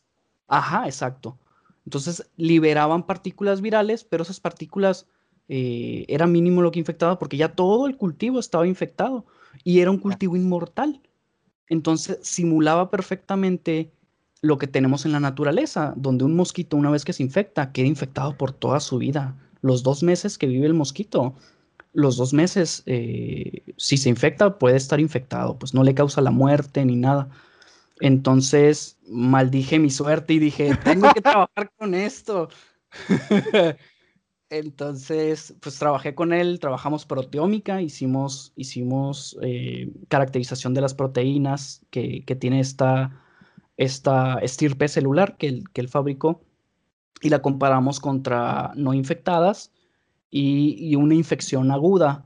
[0.48, 1.38] Ajá, exacto.
[1.86, 5.08] Entonces liberaban partículas virales, pero esas partículas
[5.48, 9.26] eh, era mínimo lo que infectaba porque ya todo el cultivo estaba infectado
[9.64, 11.02] y era un cultivo inmortal.
[11.72, 13.92] Entonces simulaba perfectamente
[14.42, 17.88] lo que tenemos en la naturaleza, donde un mosquito una vez que se infecta queda
[17.88, 19.36] infectado por toda su vida.
[19.62, 21.36] Los dos meses que vive el mosquito
[21.94, 26.32] los dos meses, eh, si se infecta, puede estar infectado, pues no le causa la
[26.32, 27.30] muerte ni nada.
[28.00, 32.50] Entonces, maldije mi suerte y dije, tengo que trabajar con esto.
[34.52, 42.26] Entonces, pues trabajé con él, trabajamos proteómica, hicimos, hicimos eh, caracterización de las proteínas que,
[42.38, 43.18] tiene esta,
[43.78, 46.42] esta estirpe celular que él, que él fabricó
[47.22, 49.72] y la comparamos contra no infectadas
[50.30, 52.26] y, una infección aguda.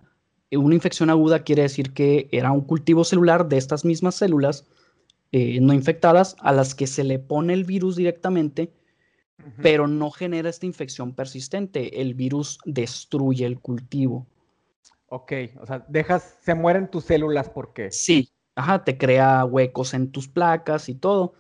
[0.52, 4.66] Una infección aguda quiere decir que era un cultivo celular de estas mismas células
[5.32, 8.74] eh, no infectadas a las que se le pone el virus directamente,
[9.62, 12.02] pero no genera esta infección persistente.
[12.02, 14.28] El virus destruye el cultivo.
[15.08, 15.32] Ok,
[15.62, 17.92] o sea, dejas, se mueren tus células porque.
[17.92, 21.34] Sí, ajá, te crea huecos en tus placas y todo.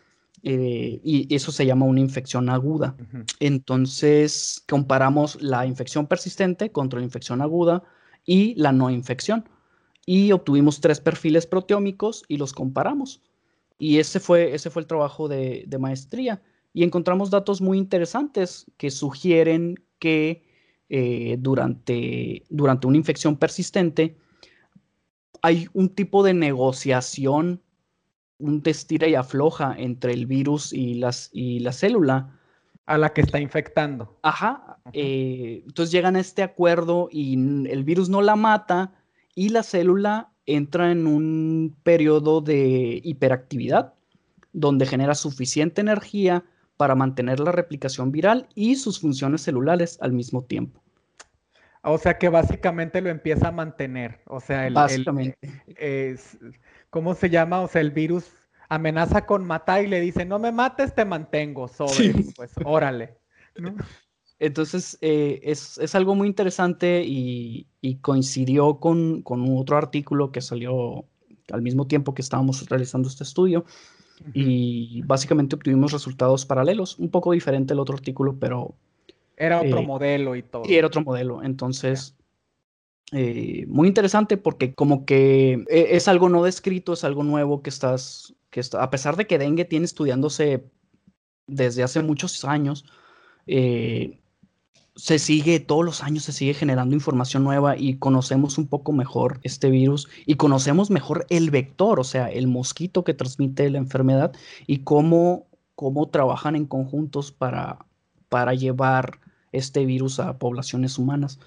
[0.44, 2.96] Eh, y eso se llama una infección aguda.
[3.40, 7.84] Entonces, comparamos la infección persistente contra la infección aguda
[8.26, 9.50] y la no infección.
[10.06, 13.24] Y obtuvimos tres perfiles proteómicos y los comparamos.
[13.78, 16.42] Y ese fue, ese fue el trabajo de, maestría.
[16.76, 20.44] Y encontramos datos muy interesantes que sugieren que
[20.90, 24.18] eh, durante, durante una infección persistente
[25.42, 27.62] hay un tipo de negociación
[28.40, 32.38] un testira y afloja entre el virus y, las, y la célula.
[32.88, 34.20] A la que está infectando.
[34.22, 34.78] Ajá.
[34.92, 37.36] Eh, entonces llegan a este acuerdo y
[37.70, 38.94] el virus no la mata
[39.34, 43.94] y la célula entra en un periodo de hiperactividad
[44.52, 46.44] donde genera suficiente energía
[46.78, 50.82] para mantener la replicación viral y sus funciones celulares al mismo tiempo.
[51.84, 54.20] O sea que básicamente lo empieza a mantener.
[54.26, 55.38] O sea, el, básicamente.
[55.78, 56.38] es,
[56.90, 57.62] ¿cómo se llama?
[57.62, 58.32] O sea, el virus
[58.70, 63.18] amenaza con matar y le dice, no me mates, te mantengo, sobre, pues órale.
[64.40, 67.68] Entonces, eh, es, algo muy interesante y,
[68.02, 71.06] coincidió con, otro artículo que salió
[71.52, 73.66] al mismo tiempo que estábamos realizando este estudio
[74.34, 78.76] y básicamente obtuvimos resultados paralelos, un poco diferente el otro artículo, pero...
[79.38, 80.64] Era otro eh, modelo y todo.
[80.66, 81.44] Sí, era otro modelo.
[81.44, 82.16] Entonces,
[83.12, 87.70] eh, muy interesante porque como que eh, es algo no descrito, es algo nuevo que
[87.70, 90.66] estás, que está, a pesar de que dengue tiene estudiándose
[91.46, 92.86] desde hace muchos años,
[93.46, 94.20] eh,
[94.96, 99.40] se sigue, todos los años se sigue generando información nueva y conocemos un poco mejor
[99.44, 104.32] este virus y conocemos mejor el vector, o sea, el mosquito que transmite la enfermedad
[104.68, 107.86] y cómo, cómo trabajan en conjuntos para,
[108.30, 109.20] para llevar
[109.52, 111.40] este virus a poblaciones humanas.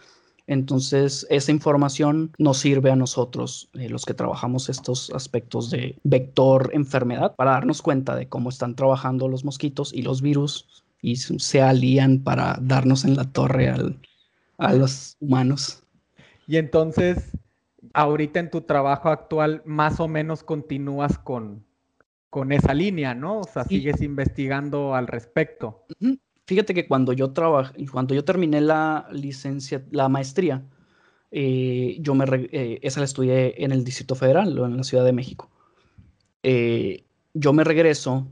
[0.46, 6.70] Entonces, esa información nos sirve a nosotros, eh, los que trabajamos estos aspectos de vector
[6.72, 11.60] enfermedad, para darnos cuenta de cómo están trabajando los mosquitos y los virus y se
[11.60, 13.72] alían para darnos en la torre
[14.58, 15.82] a los humanos.
[16.46, 17.36] Y entonces,
[17.92, 21.64] ahorita en tu trabajo actual, más o menos continúas con,
[22.30, 23.40] con esa línea, ¿no?
[23.40, 25.84] O sea, sigues investigando al respecto.
[26.46, 30.64] Fíjate que cuando yo trabajé, cuando yo terminé la licencia, la maestría,
[31.30, 35.04] eh, yo me, eh, esa la estudié en el Distrito Federal o en la Ciudad
[35.04, 35.50] de México.
[36.42, 38.26] Eh, yo me regreso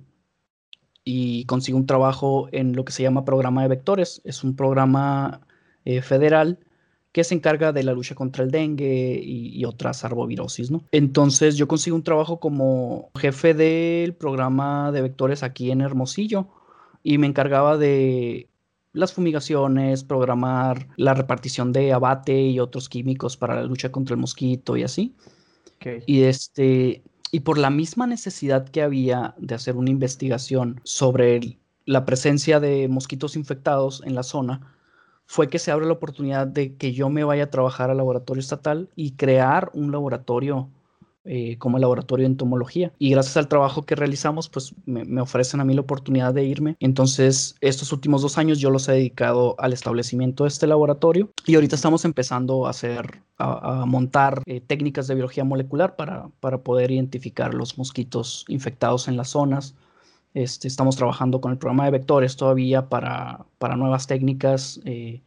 [1.06, 4.20] y consigo un trabajo en lo que se llama programa de vectores.
[4.24, 5.40] Es un programa
[6.02, 6.58] federal
[7.12, 10.84] que se encarga de la lucha contra el dengue y, y, otras arbovirosis, ¿no?
[10.90, 16.48] Entonces yo consigo un trabajo como jefe del programa de vectores aquí en Hermosillo
[17.02, 18.50] y me encargaba de
[18.92, 24.20] las fumigaciones, programar la repartición de abate y otros químicos para la lucha contra el
[24.20, 25.14] mosquito y así.
[26.06, 27.02] Y este
[27.36, 32.88] y por la misma necesidad que había de hacer una investigación sobre la presencia de
[32.88, 34.74] mosquitos infectados en la zona,
[35.26, 38.40] fue que se abre la oportunidad de que yo me vaya a trabajar al laboratorio
[38.40, 40.70] estatal y crear un laboratorio
[41.26, 42.92] eh, como laboratorio de entomología.
[42.98, 46.76] Y gracias al trabajo que realizamos, pues me, ofrecen a mí la oportunidad de irme.
[46.80, 51.56] Entonces, estos últimos dos años yo los he dedicado al establecimiento de este laboratorio y
[51.56, 56.90] ahorita estamos empezando a hacer, a, montar eh, técnicas de biología molecular para, para poder
[56.90, 59.74] identificar los mosquitos infectados en las zonas.
[60.36, 64.80] Este, estamos trabajando con el programa de vectores todavía para, para nuevas técnicas.
[64.84, 65.22] Eh,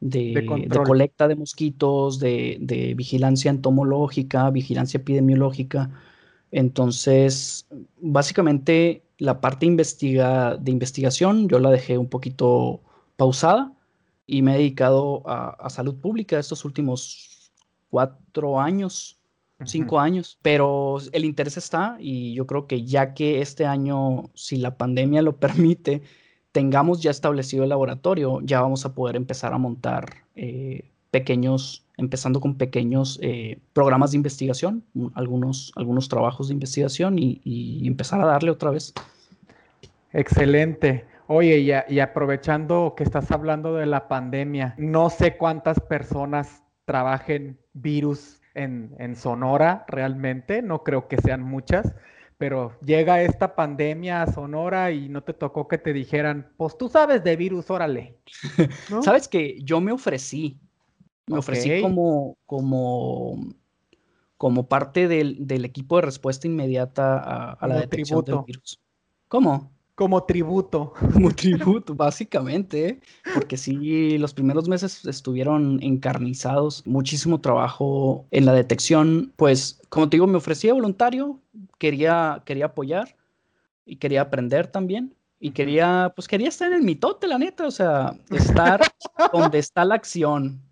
[0.00, 0.46] de,
[0.84, 5.90] colecta de mosquitos, de, vigilancia entomológica, vigilancia epidemiológica.
[6.50, 7.66] Entonces,
[8.00, 12.80] básicamente la parte investiga, de investigación yo la dejé un poquito
[13.16, 13.72] pausada
[14.26, 17.52] y me he dedicado a, salud pública estos últimos
[17.90, 19.18] cuatro años,
[19.64, 24.56] cinco años, pero el interés está y yo creo que ya que este año, si
[24.56, 26.02] la pandemia lo permite,
[26.52, 32.40] tengamos ya establecido el laboratorio, ya vamos a poder empezar a montar eh, pequeños, empezando
[32.40, 34.84] con pequeños eh, programas de investigación,
[35.14, 38.92] algunos, algunos trabajos de investigación y, empezar a darle otra vez.
[40.12, 41.04] Excelente.
[41.26, 48.40] Oye, y, aprovechando que estás hablando de la pandemia, no sé cuántas personas trabajen virus
[48.54, 51.94] en, en Sonora realmente, no creo que sean muchas
[52.40, 56.88] pero llega esta pandemia a Sonora y no te tocó que te dijeran, pues tú
[56.88, 58.16] sabes de virus, órale.
[59.04, 60.58] Sabes que yo me ofrecí,
[61.26, 63.36] me ofrecí como, como,
[64.38, 68.80] como parte del, equipo de respuesta inmediata a, la detección del virus.
[69.28, 69.70] ¿Cómo?
[70.00, 70.94] Como tributo.
[71.12, 73.00] Como tributo, básicamente, ¿eh?
[73.34, 80.16] porque sí, los primeros meses estuvieron encarnizados, muchísimo trabajo en la detección, pues como te
[80.16, 81.38] digo, me ofrecía voluntario,
[81.76, 83.14] quería, quería apoyar
[83.84, 85.14] y quería aprender también.
[85.38, 88.80] Y quería, pues quería estar en el mitote, la neta, o sea, estar
[89.34, 90.62] donde está la acción.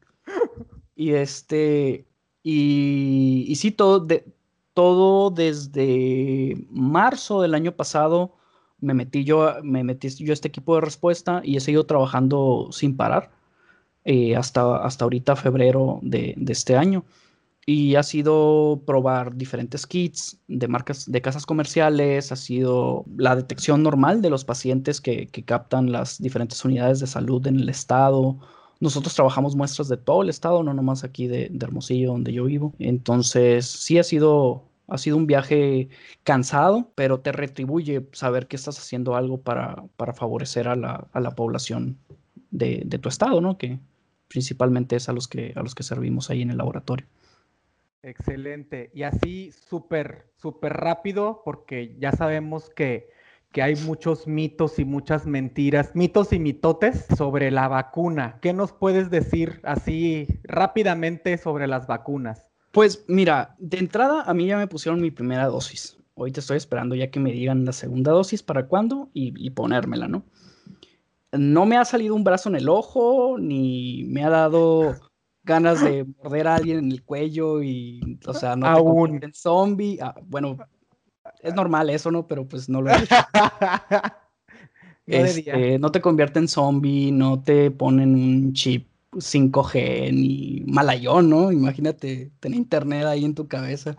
[0.97, 2.07] Y este,
[2.43, 4.24] y, y sí, todo, de,
[4.72, 8.38] todo desde marzo del año pasado
[8.81, 12.97] me metí yo, me metí yo este equipo de respuesta y he seguido trabajando sin
[12.97, 13.31] parar
[14.05, 17.05] eh, hasta, hasta ahorita febrero de, de, este año.
[17.66, 23.83] Y ha sido probar diferentes kits de marcas de casas comerciales, ha sido la detección
[23.83, 28.39] normal de los pacientes que, que captan las diferentes unidades de salud en el estado,
[28.81, 32.45] nosotros trabajamos muestras de todo el estado, no nomás aquí de, de, Hermosillo, donde yo
[32.45, 32.74] vivo.
[32.79, 35.91] Entonces, sí ha sido ha sido un viaje
[36.24, 39.84] cansado, pero te retribuye saber que estás haciendo algo para,
[40.14, 41.99] favorecer a la, población
[42.51, 43.59] de, tu estado, ¿no?
[43.59, 43.78] Que
[44.28, 47.07] principalmente es a los que, a los que servimos ahí en el laboratorio.
[48.03, 48.91] Excelente.
[48.95, 53.11] Y así súper, súper rápido, porque ya sabemos que,
[53.53, 58.39] que, hay muchos mitos y muchas mentiras, mitos y mitotes sobre la vacuna.
[58.41, 62.47] ¿Qué nos puedes decir así rápidamente sobre las vacunas?
[62.79, 65.99] Pues mira, de entrada a mí ya me pusieron mi primera dosis.
[66.14, 70.22] Ahorita estoy esperando ya que me digan la segunda dosis para cuándo y, ponérmela, ¿no?
[71.33, 74.95] No me ha salido un brazo en el ojo, ni me ha dado
[75.43, 79.35] ganas de morder a alguien en el cuello y, o sea, no te convierte en
[79.35, 79.99] zombie.
[80.01, 80.57] Ah, bueno,
[81.43, 82.29] es normal eso, ¿no?
[82.29, 83.16] Pero pues no lo he hecho.
[85.05, 91.53] Este, no te convierte en zombie, no te ponen un chip 5G ni malayón, ¿no?
[91.53, 93.97] Imagínate tener internet ahí en tu cabeza.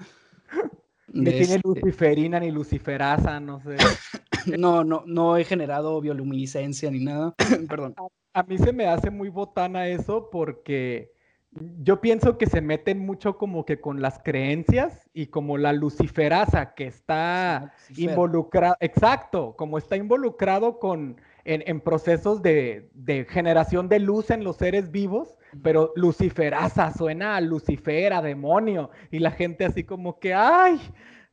[1.11, 3.77] Ni tiene este luciferina ni luciferasa, no sé.
[4.59, 7.33] no, no, no he generado bioluminiscencia ni nada.
[7.67, 7.95] Perdón.
[8.33, 11.11] A, mí se me hace muy botana eso porque
[11.51, 16.73] yo pienso que se meten mucho como que con las creencias y como la luciferasa
[16.75, 22.91] que está involucrada, exacto, como está involucrado con en, procesos de,
[23.29, 29.17] generación de luz en los seres vivos, pero luciferaza, suena a Lucifer, a demonio, y
[29.17, 30.79] la gente así como que, ¡ay!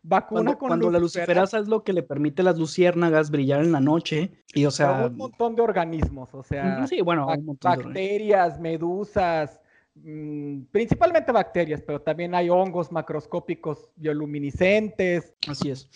[0.02, 3.64] Vacuna cuando, con cuando la luciferasa es lo que le permite a las luciérnagas brillar
[3.64, 7.26] en la noche y o sea un montón de organismos o sea sí, bueno,
[7.60, 9.60] bacterias medusas
[10.70, 15.34] principalmente bacterias pero también hay hongos macroscópicos bioluminiscentes.
[15.48, 15.88] Así es.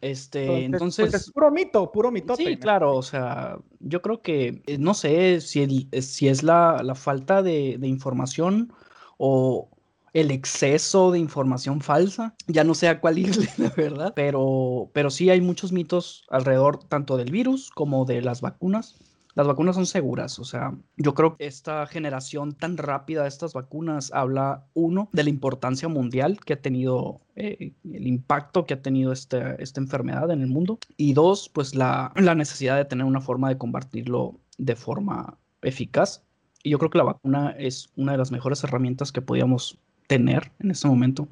[0.00, 2.36] Este, entonces, pues, es puro mito, puro mito.
[2.36, 6.94] Sí, claro, o sea, yo creo que, eh, no sé si, eh, si es la,
[6.94, 8.72] falta de, información
[9.16, 9.70] o
[10.12, 15.10] el exceso de información falsa, ya no sé a cuál irle, la verdad, pero, pero
[15.10, 18.96] sí hay muchos mitos alrededor tanto del virus como de las vacunas
[19.38, 20.40] las vacunas son seguras.
[20.40, 25.22] O sea, yo creo que esta generación tan rápida de estas vacunas habla, uno, de
[25.22, 30.28] la importancia mundial que ha tenido, eh, el impacto que ha tenido esta, esta enfermedad
[30.32, 30.80] en el mundo.
[30.96, 36.24] Y dos, pues la, la necesidad de tener una forma de combatirlo de forma eficaz.
[36.64, 39.78] Y yo creo que la vacuna es una de las mejores herramientas que podíamos
[40.08, 41.28] tener en este momento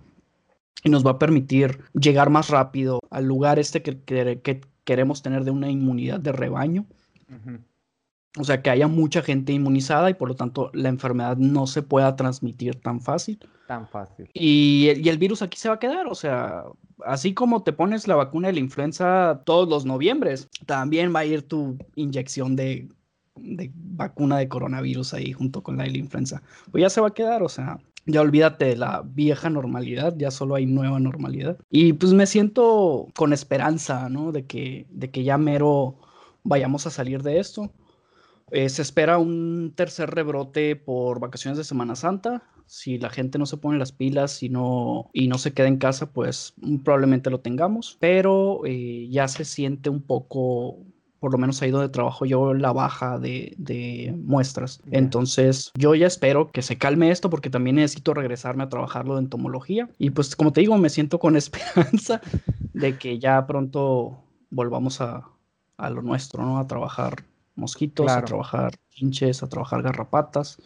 [0.84, 5.42] y nos va a permitir llegar más rápido al lugar este que, que, queremos tener
[5.42, 6.86] de una inmunidad de rebaño.
[8.38, 11.82] O sea, que haya mucha gente inmunizada y por lo tanto la enfermedad no se
[11.82, 13.38] pueda transmitir tan fácil.
[13.66, 14.28] Tan fácil.
[14.34, 16.06] Y, y, el virus aquí se va a quedar.
[16.06, 16.64] O sea,
[17.04, 21.24] así como te pones la vacuna de la influenza todos los noviembres, también va a
[21.24, 22.88] ir tu inyección de,
[23.36, 26.42] de vacuna de coronavirus ahí junto con la de la influenza.
[26.70, 27.42] Pues ya se va a quedar.
[27.42, 31.58] O sea, ya olvídate de la vieja normalidad, ya solo hay nueva normalidad.
[31.70, 34.32] Y pues me siento con esperanza, ¿no?
[34.32, 35.96] De que, de que ya mero
[36.44, 37.72] vayamos a salir de esto.
[38.52, 42.44] Eh, se espera un tercer rebrote por vacaciones de Semana Santa.
[42.66, 45.78] Si la gente no se pone las pilas y no, y no se queda en
[45.78, 47.96] casa, pues probablemente lo tengamos.
[48.00, 50.78] Pero eh, ya se siente un poco,
[51.18, 54.80] por lo menos ha ido de trabajo yo, la baja de, muestras.
[54.92, 59.22] Entonces yo ya espero que se calme esto porque también necesito regresarme a trabajarlo de
[59.22, 59.88] entomología.
[59.98, 62.20] Y pues como te digo, me siento con esperanza
[62.74, 65.28] de que ya pronto volvamos a,
[65.76, 66.58] a lo nuestro, ¿no?
[66.58, 67.24] A trabajar
[67.56, 70.58] mosquitos, a trabajar hinches, a trabajar garrapatas.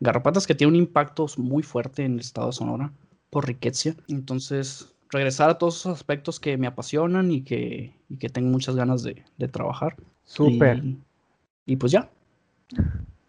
[0.00, 2.92] Garrapatas que tienen un impacto muy fuerte en el estado de Sonora
[3.30, 3.94] por riqueza.
[4.08, 9.02] Entonces, regresar a todos esos aspectos que me apasionan y que, que tengo muchas ganas
[9.02, 9.96] de, trabajar.
[10.24, 10.82] Súper.
[11.66, 12.10] Y, pues ya,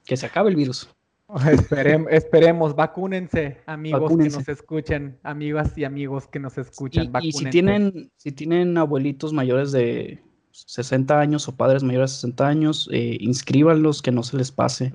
[0.05, 0.89] que se acabe el virus.
[2.09, 7.11] esperemos, vacúnense, amigos que nos escuchen, amigas y amigos que nos escuchan.
[7.21, 10.23] Y, y, si tienen, si tienen abuelitos mayores de
[10.65, 14.93] 60 años o padres mayores de 60 años, eh, inscríbanlos, que no se les pase,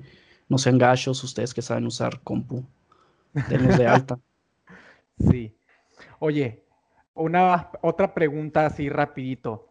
[0.49, 2.65] no sean gachos, ustedes que saben usar compu,
[3.49, 4.19] denlos de alta.
[5.29, 5.55] Sí.
[6.17, 6.65] Oye,
[7.13, 9.69] una otra pregunta así rapidito.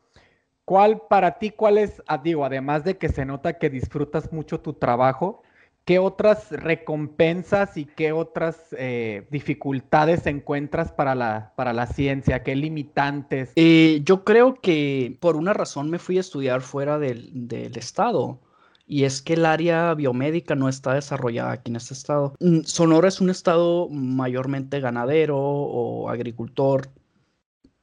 [0.64, 4.61] ¿Cuál para ti, cuál es, ah, digo, además de que se nota que disfrutas mucho
[4.61, 5.43] tu trabajo,
[5.85, 12.43] ¿qué otras recompensas y qué otras eh, dificultades encuentras para la, para la ciencia?
[12.43, 13.53] ¿Qué limitantes?
[13.57, 18.41] Eh, yo creo que por una razón me fui a estudiar fuera del, estado.
[18.87, 22.35] Y es que el área biomédica no está desarrollada aquí en este estado.
[22.41, 26.91] Mm, Sonora es un estado mayormente ganadero o agricultor.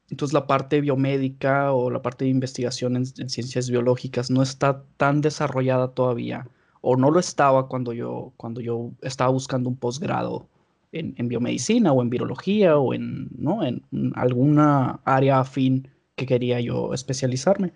[0.10, 5.22] Entonces la parte biomédica o la parte de investigación en ciencias biológicas no está tan
[5.22, 6.48] desarrollada todavía
[6.82, 10.48] o no lo estaba cuando yo, cuando yo estaba buscando un posgrado
[10.92, 13.64] en, biomedicina o en virología o en, ¿no?
[13.64, 13.84] en
[14.16, 17.74] alguna área afín que quería yo especializarme.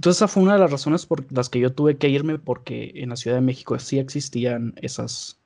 [0.00, 2.92] Entonces esa fue una de las razones por las que yo tuve que irme porque
[2.94, 5.38] en la Ciudad de México sí existían esas,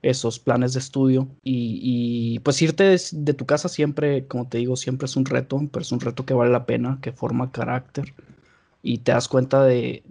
[0.00, 5.04] esos planes de estudio y, pues irte de, tu casa siempre, como te digo, siempre
[5.04, 8.14] es un reto, pero es un reto que vale la pena, que forma carácter
[8.86, 10.04] y te das cuenta de,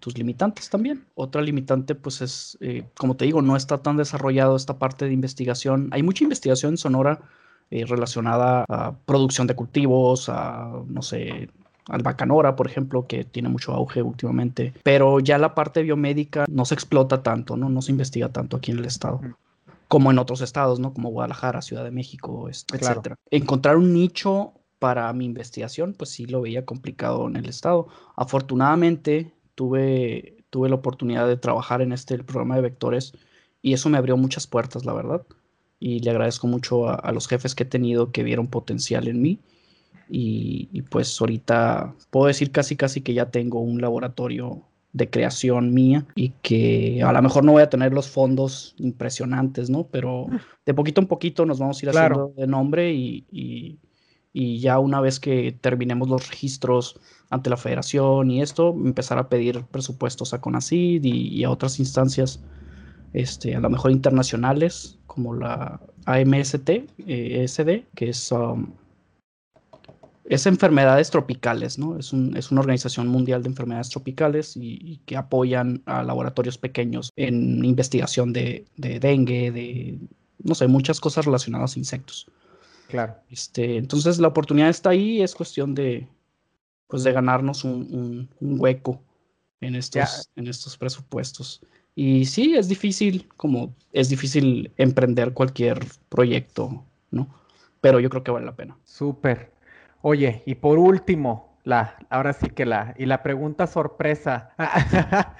[0.00, 1.04] tus limitantes también.
[1.14, 5.12] Otra limitante, pues es, eh, como te digo, no está tan desarrollado esta parte de
[5.12, 5.90] investigación.
[5.92, 7.20] Hay mucha investigación en Sonora
[7.70, 11.50] eh, relacionada a producción de cultivos, a, no sé,
[11.88, 14.74] al bacanora, por ejemplo, que tiene mucho auge últimamente.
[14.82, 17.68] Pero ya la parte biomédica no se explota tanto, ¿no?
[17.68, 19.20] No se investiga tanto aquí en el estado.
[19.86, 20.92] Como en otros estados, ¿no?
[20.92, 23.14] Como Guadalajara, Ciudad de México, etc.
[23.30, 27.88] Encontrar un nicho para mi investigación, pues sí lo veía complicado en el estado.
[28.16, 33.12] Afortunadamente tuve, tuve la oportunidad de trabajar en este programa de vectores
[33.62, 35.26] y eso me abrió muchas puertas, la verdad.
[35.78, 39.40] Y le agradezco mucho a, los jefes que he tenido que vieron potencial en mí.
[40.08, 44.62] Y, y, pues ahorita puedo decir casi casi que ya tengo un laboratorio
[44.92, 49.68] de creación mía y que a lo mejor no voy a tener los fondos impresionantes,
[49.68, 49.88] ¿no?
[49.88, 50.26] Pero
[50.64, 53.78] de poquito en poquito nos vamos a ir haciendo de nombre y, y
[54.58, 59.64] ya una vez que terminemos los registros ante la federación y esto, empezar a pedir
[59.64, 62.42] presupuestos a CONACID y, a otras instancias,
[63.14, 66.68] este, a lo mejor internacionales, como la AMST,
[67.06, 68.72] eh, SD, que es, um,
[70.26, 71.98] es enfermedades tropicales, ¿no?
[71.98, 77.10] Es, un, es, una organización mundial de enfermedades tropicales y, que apoyan a laboratorios pequeños
[77.16, 79.98] en investigación de, de dengue, de,
[80.44, 82.26] no sé, muchas cosas relacionadas a insectos.
[82.88, 83.16] Claro.
[83.30, 86.08] Este, entonces la oportunidad está ahí, es cuestión de,
[86.86, 89.02] pues, de ganarnos un, hueco
[89.60, 91.60] en estos, en estos presupuestos.
[91.94, 97.34] Y sí, es difícil, como es difícil emprender cualquier proyecto, ¿no?
[97.80, 98.76] Pero yo creo que vale la pena.
[98.84, 99.52] Súper.
[100.02, 104.50] Oye, y por último, la, ahora sí que la, y la pregunta sorpresa.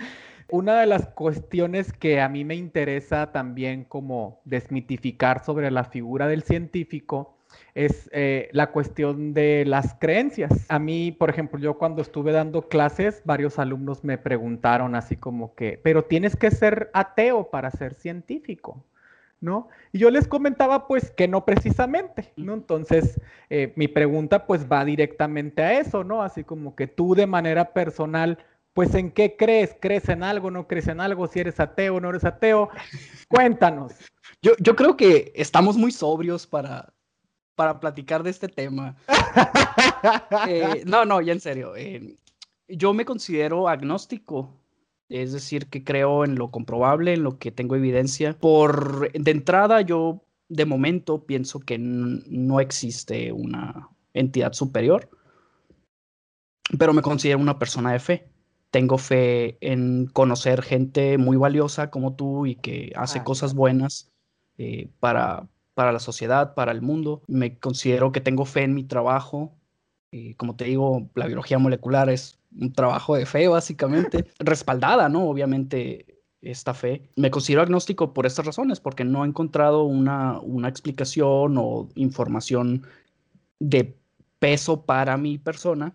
[0.48, 6.26] Una de las cuestiones que a mí me interesa también como desmitificar sobre la figura
[6.28, 7.35] del científico
[7.74, 10.50] es eh, la cuestión de las creencias.
[10.68, 15.54] A mí, por ejemplo, yo cuando estuve dando clases, varios alumnos me preguntaron así como
[15.54, 18.84] que, pero tienes que ser ateo para ser científico.
[19.40, 19.68] ¿no?
[19.92, 22.54] Y yo les comentaba pues que no precisamente, ¿no?
[22.54, 26.22] Entonces, eh, mi pregunta pues va directamente a eso, ¿no?
[26.22, 28.38] Así como que tú de manera personal,
[28.72, 32.10] pues en qué crees, crees en algo, no crees en algo, si eres ateo no
[32.10, 32.70] eres ateo,
[33.28, 33.92] cuéntanos.
[34.42, 36.92] Yo, yo creo que estamos muy sobrios para,
[37.56, 38.96] para platicar de este tema.
[40.48, 41.74] Eh, no, no, ya en serio.
[41.74, 42.16] Eh,
[42.68, 44.60] yo me considero agnóstico
[45.08, 48.36] es decir, que creo en lo comprobable, en lo que tengo evidencia.
[48.38, 55.08] Por de entrada, yo de momento pienso que no existe una entidad superior,
[56.78, 58.28] pero me considero una persona de fe.
[58.70, 64.10] Tengo fe en conocer gente muy valiosa como tú y que hace ah, cosas buenas
[64.58, 67.22] eh, para, para la sociedad, para el mundo.
[67.26, 69.52] Me considero que tengo fe en mi trabajo.
[70.10, 75.28] y como te digo, la biología molecular es un trabajo de fe, básicamente, respaldada, ¿no?
[75.28, 77.10] Obviamente esta fe.
[77.16, 82.86] Me considero agnóstico por estas razones, porque no he encontrado una, una explicación o información
[83.58, 83.98] de
[84.38, 85.94] peso para mi persona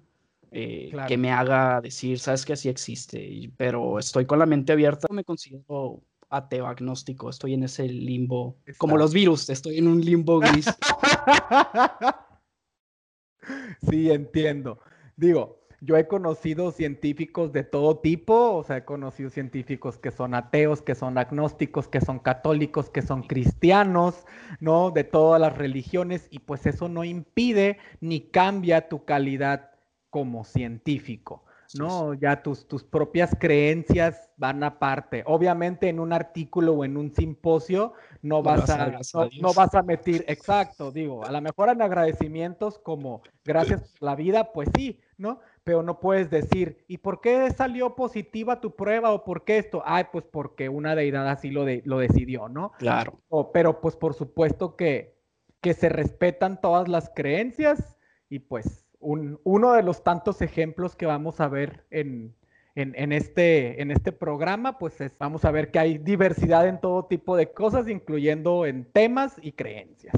[0.52, 5.08] eh, que me haga decir, sabes que así existe, pero estoy con la mente abierta,
[5.12, 10.40] me considero ateo agnóstico, estoy en ese limbo, como los virus, estoy en un limbo
[10.40, 10.66] gris.
[13.90, 14.80] sí, entiendo.
[15.18, 20.36] Digo, yo he conocido científicos de todo tipo, o sea, he conocido científicos que son
[20.36, 24.26] ateos, que son agnósticos, que son católicos, que son cristianos,
[24.60, 24.92] ¿no?
[24.92, 29.72] De todas las religiones, y pues eso no impide ni cambia tu calidad
[30.12, 31.44] como científico.
[31.76, 32.14] ¿No?
[32.14, 35.24] Ya tus, tus propias creencias van aparte.
[35.26, 39.00] Obviamente en un artículo o en un simposio no vas, a,
[39.40, 44.16] no, vas a meter, exacto, digo, a lo mejor en agradecimientos como gracias por la
[44.16, 45.40] vida, pues sí, ¿no?
[45.64, 49.84] pero no puedes decir, ¿y por qué salió positiva tu prueba o por qué esto?
[49.86, 52.72] Ay, pues porque una deidad así lo, de, lo decidió, ¿no?
[52.80, 53.22] Claro.
[53.54, 55.16] pero pues por supuesto que,
[55.62, 57.96] que se respetan todas las creencias
[58.30, 62.34] y pues un, uno de los tantos ejemplos que vamos a ver en,
[62.76, 67.06] en, este, en este programa, pues es, vamos a ver que hay diversidad en todo
[67.06, 70.16] tipo de cosas, incluyendo en temas y creencias.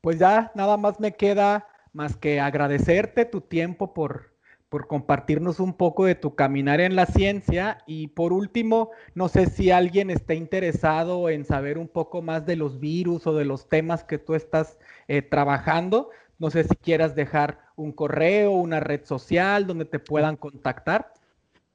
[0.00, 4.32] Pues ya nada más me queda más que agradecerte tu tiempo por,
[4.68, 7.78] por compartirnos un poco de tu caminar en la ciencia.
[7.86, 12.56] Y por último, no sé si alguien está interesado en saber un poco más de
[12.56, 16.10] los virus o de los temas que tú estás eh, trabajando.
[16.42, 21.14] No sé si quieras dejar un correo, una red social donde te puedan contactar.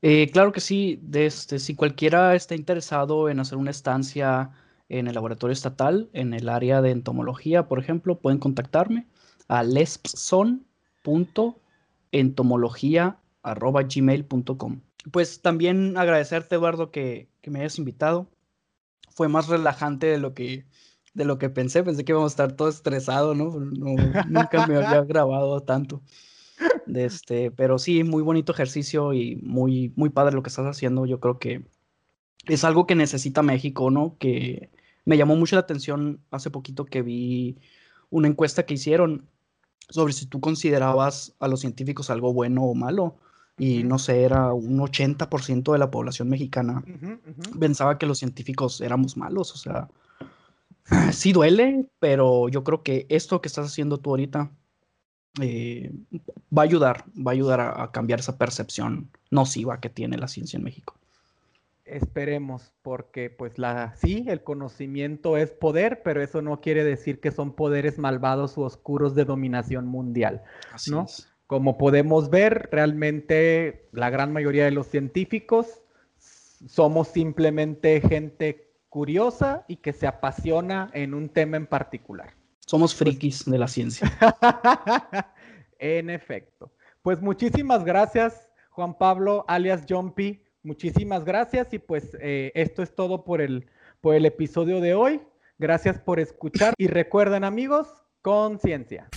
[0.04, 1.02] Eh, claro que sí.
[1.12, 4.52] Este, si cualquiera está interesado en hacer una estancia
[4.90, 9.08] en el laboratorio estatal, en el área de entomología, por ejemplo, pueden contactarme
[9.48, 10.68] a lespson.com
[12.12, 14.82] entomología.gmail.com.
[15.12, 18.28] Pues también agradecerte, Eduardo, que, me hayas invitado.
[19.10, 20.66] Fue más relajante de lo que,
[21.18, 21.84] de lo que pensé.
[21.84, 23.60] Pensé que íbamos a estar todo estresado, ¿no?
[23.60, 26.02] nunca me había grabado tanto.
[26.86, 31.06] De este, pero sí, muy bonito ejercicio y muy, muy padre lo que estás haciendo.
[31.06, 31.66] Yo creo que
[32.46, 34.16] es algo que necesita México, ¿no?
[34.20, 34.70] Que
[35.06, 37.58] me llamó mucho la atención hace poquito que vi
[38.10, 39.28] una encuesta que hicieron
[39.90, 43.16] sobre si tú considerabas a los científicos algo bueno o malo.
[43.58, 46.84] Y no sé, era un 80% de la población mexicana
[47.60, 49.52] pensaba que los científicos éramos malos.
[49.54, 49.90] O sea,
[51.12, 54.52] sí duele, pero yo creo que esto que estás haciendo tú ahorita
[55.42, 55.92] eh,
[56.56, 60.58] va a ayudar, va a ayudar a cambiar esa percepción nociva que tiene la ciencia
[60.58, 60.96] en México.
[61.86, 67.32] Esperemos, porque pues la sí, el conocimiento es poder, pero eso no quiere decir que
[67.32, 70.44] son poderes malvados u oscuros de dominación mundial,
[70.88, 71.06] ¿no?
[71.46, 75.82] Como podemos ver, realmente la gran mayoría de los científicos
[76.68, 82.34] somos simplemente gente curiosa y que se apasiona en un tema en particular.
[82.60, 84.12] Somos pues frikis de la ciencia.
[85.80, 86.74] en efecto.
[87.02, 93.24] Pues muchísimas gracias, Juan Pablo, alias Jumpy Muchísimas gracias y pues eh, esto es todo
[93.24, 93.68] por el,
[94.02, 95.22] por el episodio de hoy.
[95.58, 97.88] Gracias por escuchar y recuerden amigos,
[98.22, 99.08] conciencia.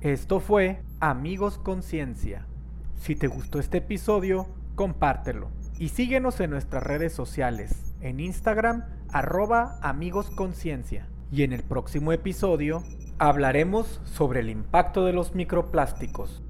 [0.00, 2.48] Esto fue Amigos Conciencia.
[2.96, 9.78] Si te gustó este episodio, compártelo y síguenos en nuestras redes sociales, en Instagram, arroba
[9.80, 11.08] Amigos Conciencia.
[11.30, 12.82] Y en el próximo episodio
[13.18, 16.42] hablaremos sobre el impacto de los microplásticos.